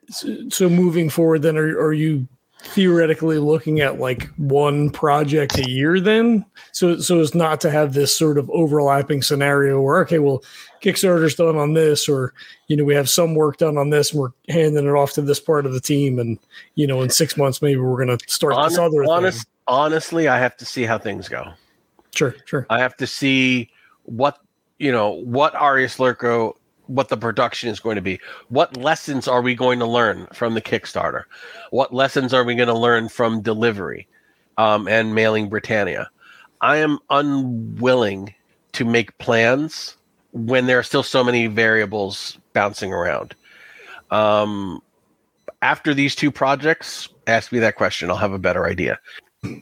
[0.49, 1.41] so moving forward?
[1.41, 2.27] Then, are are you
[2.63, 7.93] theoretically looking at like one project a year then so so as not to have
[7.93, 10.43] this sort of overlapping scenario where okay well
[10.81, 12.33] kickstarter's done on this or
[12.67, 15.21] you know we have some work done on this and we're handing it off to
[15.21, 16.37] this part of the team and
[16.75, 19.51] you know in six months maybe we're going to start honest, this other honest, thing.
[19.67, 21.51] honestly i have to see how things go
[22.13, 23.69] sure sure i have to see
[24.11, 24.37] what
[24.77, 26.53] you know what arrius lurco
[26.87, 28.19] what the production is going to be.
[28.49, 31.23] What lessons are we going to learn from the Kickstarter?
[31.69, 34.07] What lessons are we going to learn from delivery
[34.57, 36.09] um, and mailing Britannia?
[36.59, 38.33] I am unwilling
[38.73, 39.95] to make plans
[40.33, 43.35] when there are still so many variables bouncing around.
[44.11, 44.81] Um,
[45.61, 48.09] after these two projects, ask me that question.
[48.09, 48.99] I'll have a better idea.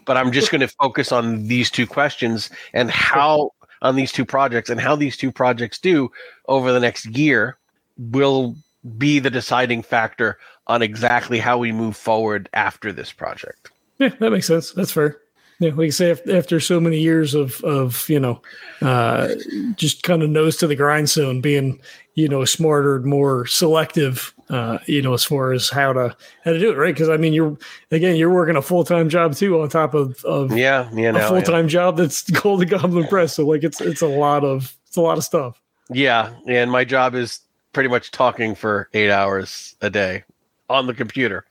[0.06, 3.52] But I'm just going to focus on these two questions and how
[3.82, 6.12] on these two projects and how these two projects do
[6.48, 7.58] over the next year
[7.98, 8.56] will
[8.98, 13.72] be the deciding factor on exactly how we move forward after this project.
[13.98, 14.72] Yeah, that makes sense.
[14.72, 15.18] That's fair.
[15.60, 18.42] Yeah, like I say, after so many years of of you know,
[18.82, 19.36] uh,
[19.76, 21.82] just kind of nose to the grindstone, being
[22.20, 26.60] you know smarter, more selective, uh, you know, as far as how to how to
[26.60, 26.94] do it, right?
[26.94, 27.58] Because I mean, you're
[27.92, 31.28] again, you're working a full time job too on top of of yeah, yeah, a
[31.28, 31.70] full time yeah.
[31.70, 33.36] job that's Golden Goblin Press.
[33.36, 35.62] So like, it's it's a lot of it's a lot of stuff.
[35.90, 37.40] Yeah, and my job is
[37.72, 40.24] pretty much talking for eight hours a day
[40.70, 41.46] on the computer.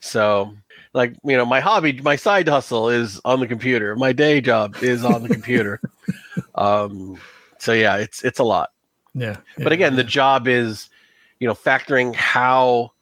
[0.00, 0.54] So
[0.94, 4.74] like you know my hobby my side hustle is on the computer my day job
[4.82, 5.78] is on the computer
[6.54, 7.18] um
[7.58, 8.70] so yeah it's it's a lot
[9.16, 9.96] yeah, yeah but again yeah.
[9.96, 10.88] the job is
[11.40, 12.92] you know factoring how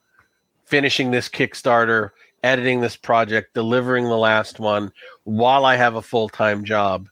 [0.64, 2.10] finishing this kickstarter
[2.42, 4.90] editing this project delivering the last one
[5.24, 7.08] while i have a full-time job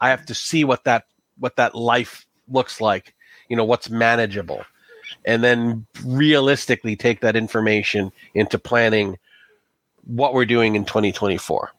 [0.00, 1.06] i have to see what that
[1.38, 3.14] what that life looks like
[3.48, 4.64] you know what's manageable
[5.24, 9.18] and then realistically take that information into planning
[10.04, 11.72] what we're doing in 2024.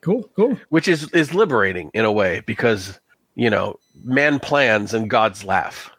[0.00, 0.58] Cool, cool.
[0.68, 3.00] Which is is liberating in a way because
[3.34, 5.90] you know man plans and gods laugh.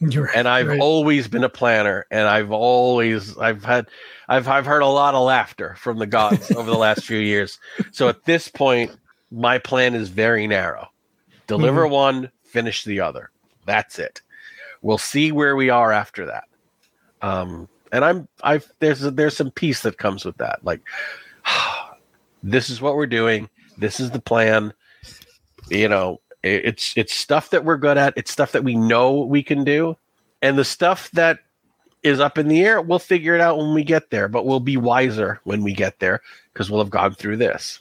[0.00, 0.80] Right, and I've right.
[0.80, 3.88] always been a planner, and I've always I've had
[4.28, 7.58] I've I've heard a lot of laughter from the gods over the last few years.
[7.92, 8.90] So at this point,
[9.30, 10.88] my plan is very narrow:
[11.46, 11.92] deliver mm-hmm.
[11.92, 13.30] one, finish the other.
[13.64, 14.20] That's it.
[14.82, 16.44] We'll see where we are after that.
[17.22, 20.62] Um, and I'm I've there's there's some peace that comes with that.
[20.62, 20.82] Like
[22.42, 23.48] this is what we're doing.
[23.78, 24.74] This is the plan.
[25.70, 26.20] You know,
[26.54, 28.14] it's it's stuff that we're good at.
[28.16, 29.96] It's stuff that we know we can do,
[30.42, 31.40] and the stuff that
[32.02, 34.28] is up in the air, we'll figure it out when we get there.
[34.28, 36.22] But we'll be wiser when we get there
[36.52, 37.80] because we'll have gone through this.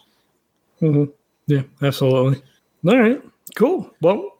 [0.82, 1.12] Mm-hmm.
[1.48, 2.42] Yeah, absolutely.
[2.88, 3.22] All right,
[3.56, 3.92] cool.
[4.02, 4.36] Well,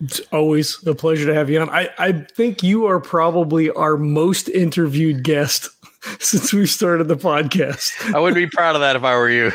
[0.00, 1.70] it's always a pleasure to have you on.
[1.70, 5.68] I, I think you are probably our most interviewed guest
[6.20, 8.14] since we started the podcast.
[8.14, 9.52] I would be proud of that if I were you.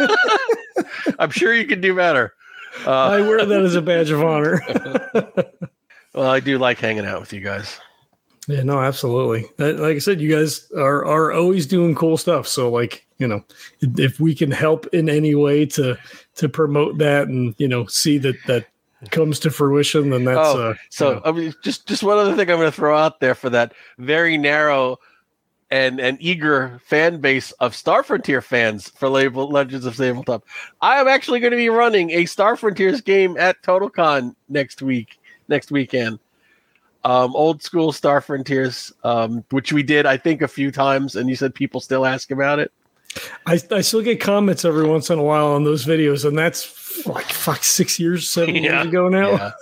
[1.18, 2.34] I'm sure you could do better.
[2.86, 4.62] Uh, I wear that as a badge of honor.
[6.14, 7.78] well, I do like hanging out with you guys.
[8.48, 9.46] Yeah, no, absolutely.
[9.58, 12.48] Like I said, you guys are are always doing cool stuff.
[12.48, 13.44] So, like, you know,
[13.80, 15.96] if we can help in any way to
[16.36, 18.66] to promote that and you know see that that
[19.10, 21.08] comes to fruition, then that's oh, uh, so.
[21.08, 21.22] You know.
[21.24, 23.72] I mean, just just one other thing I'm going to throw out there for that
[23.98, 24.98] very narrow
[25.70, 30.44] and an eager fan base of Star Frontier fans for Label Legends of Tabletop.
[30.80, 35.20] I am actually going to be running a Star Frontiers game at TotalCon next week,
[35.48, 36.18] next weekend.
[37.04, 41.28] um, old school Star Frontiers, um, which we did, I think, a few times, and
[41.28, 42.72] you said people still ask about it.
[43.46, 47.04] I, I still get comments every once in a while on those videos, and that's
[47.06, 48.82] like fuck six years, seven yeah.
[48.82, 49.52] years ago now.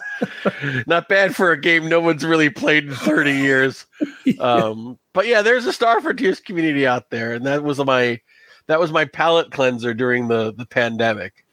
[0.44, 0.82] Yeah.
[0.86, 3.86] Not bad for a game no one's really played in 30 years.
[4.40, 8.20] Um, but yeah, there's a Star Frontiers community out there, and that was my
[8.68, 11.44] that was my palate cleanser during the the pandemic.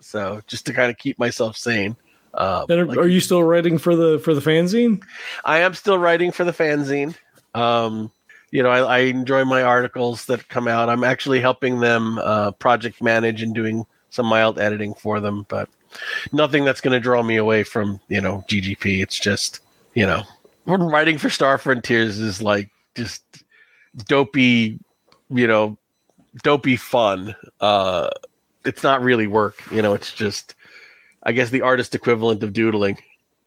[0.00, 1.96] So just to kind of keep myself sane.
[2.32, 5.02] Uh, are, like, are, you still writing for the for the fanzine?
[5.44, 7.16] I am still writing for the fanzine.
[7.56, 8.12] Um,
[8.52, 10.88] you know, I, I, enjoy my articles that come out.
[10.88, 15.68] I'm actually helping them uh, project manage and doing some mild editing for them, but
[16.30, 19.02] nothing that's going to draw me away from you know GGP.
[19.02, 19.58] It's just
[19.94, 20.22] you know,
[20.66, 23.22] writing for Star Frontiers is like just
[24.06, 24.78] dopey,
[25.30, 25.78] you know,
[26.42, 27.34] dopey fun.
[27.60, 28.10] Uh,
[28.64, 29.62] it's not really work.
[29.70, 30.54] You know, it's just
[31.22, 32.98] I guess the artist equivalent of doodling.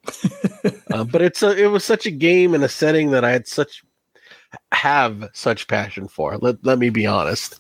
[0.92, 3.48] uh, but it's a, it was such a game and a setting that I had
[3.48, 3.84] such
[4.72, 6.38] have such passion for.
[6.38, 7.60] Let let me be honest.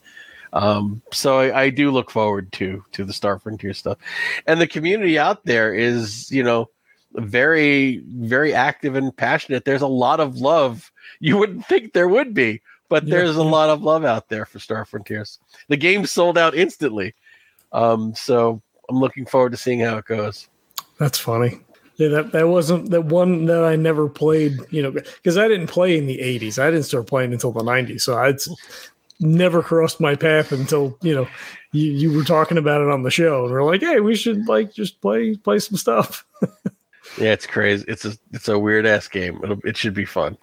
[0.54, 3.98] Um, so I, I, do look forward to to the Star Frontier stuff,
[4.46, 6.70] and the community out there is you know
[7.14, 9.64] very very active and passionate.
[9.66, 10.91] There's a lot of love.
[11.20, 13.42] You wouldn't think there would be, but there's yeah.
[13.42, 15.40] a lot of love out there for Star Frontiers.
[15.68, 17.14] The game sold out instantly,
[17.72, 20.50] um, so I'm looking forward to seeing how it goes.
[20.98, 21.60] That's funny.
[21.96, 25.68] Yeah, that, that wasn't that one that I never played, you know, because I didn't
[25.68, 26.58] play in the 80s.
[26.58, 28.02] I didn't start playing until the 90s.
[28.02, 28.40] So I'd
[29.20, 31.28] never crossed my path until, you know,
[31.72, 33.44] you, you were talking about it on the show.
[33.44, 36.26] And we're like, hey, we should like just play play some stuff.
[37.18, 37.86] yeah, it's crazy.
[37.88, 39.40] It's a it's a weird ass game.
[39.44, 40.38] It'll, it should be fun.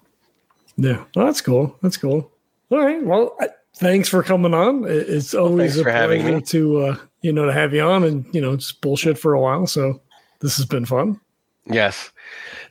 [0.79, 1.75] Yeah, well, that's cool.
[1.81, 2.31] That's cool.
[2.71, 3.03] All right.
[3.03, 4.85] Well, I, thanks for coming on.
[4.87, 8.39] It's always well, a pleasure to uh, you know to have you on and you
[8.39, 9.67] know just bullshit for a while.
[9.67, 10.01] So
[10.39, 11.19] this has been fun.
[11.65, 12.11] Yes,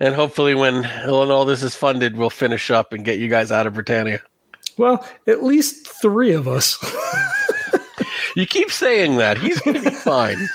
[0.00, 3.52] and hopefully when when all this is funded, we'll finish up and get you guys
[3.52, 4.22] out of Britannia.
[4.78, 6.78] Well, at least three of us.
[8.36, 9.36] you keep saying that.
[9.36, 10.48] He's going to be fine.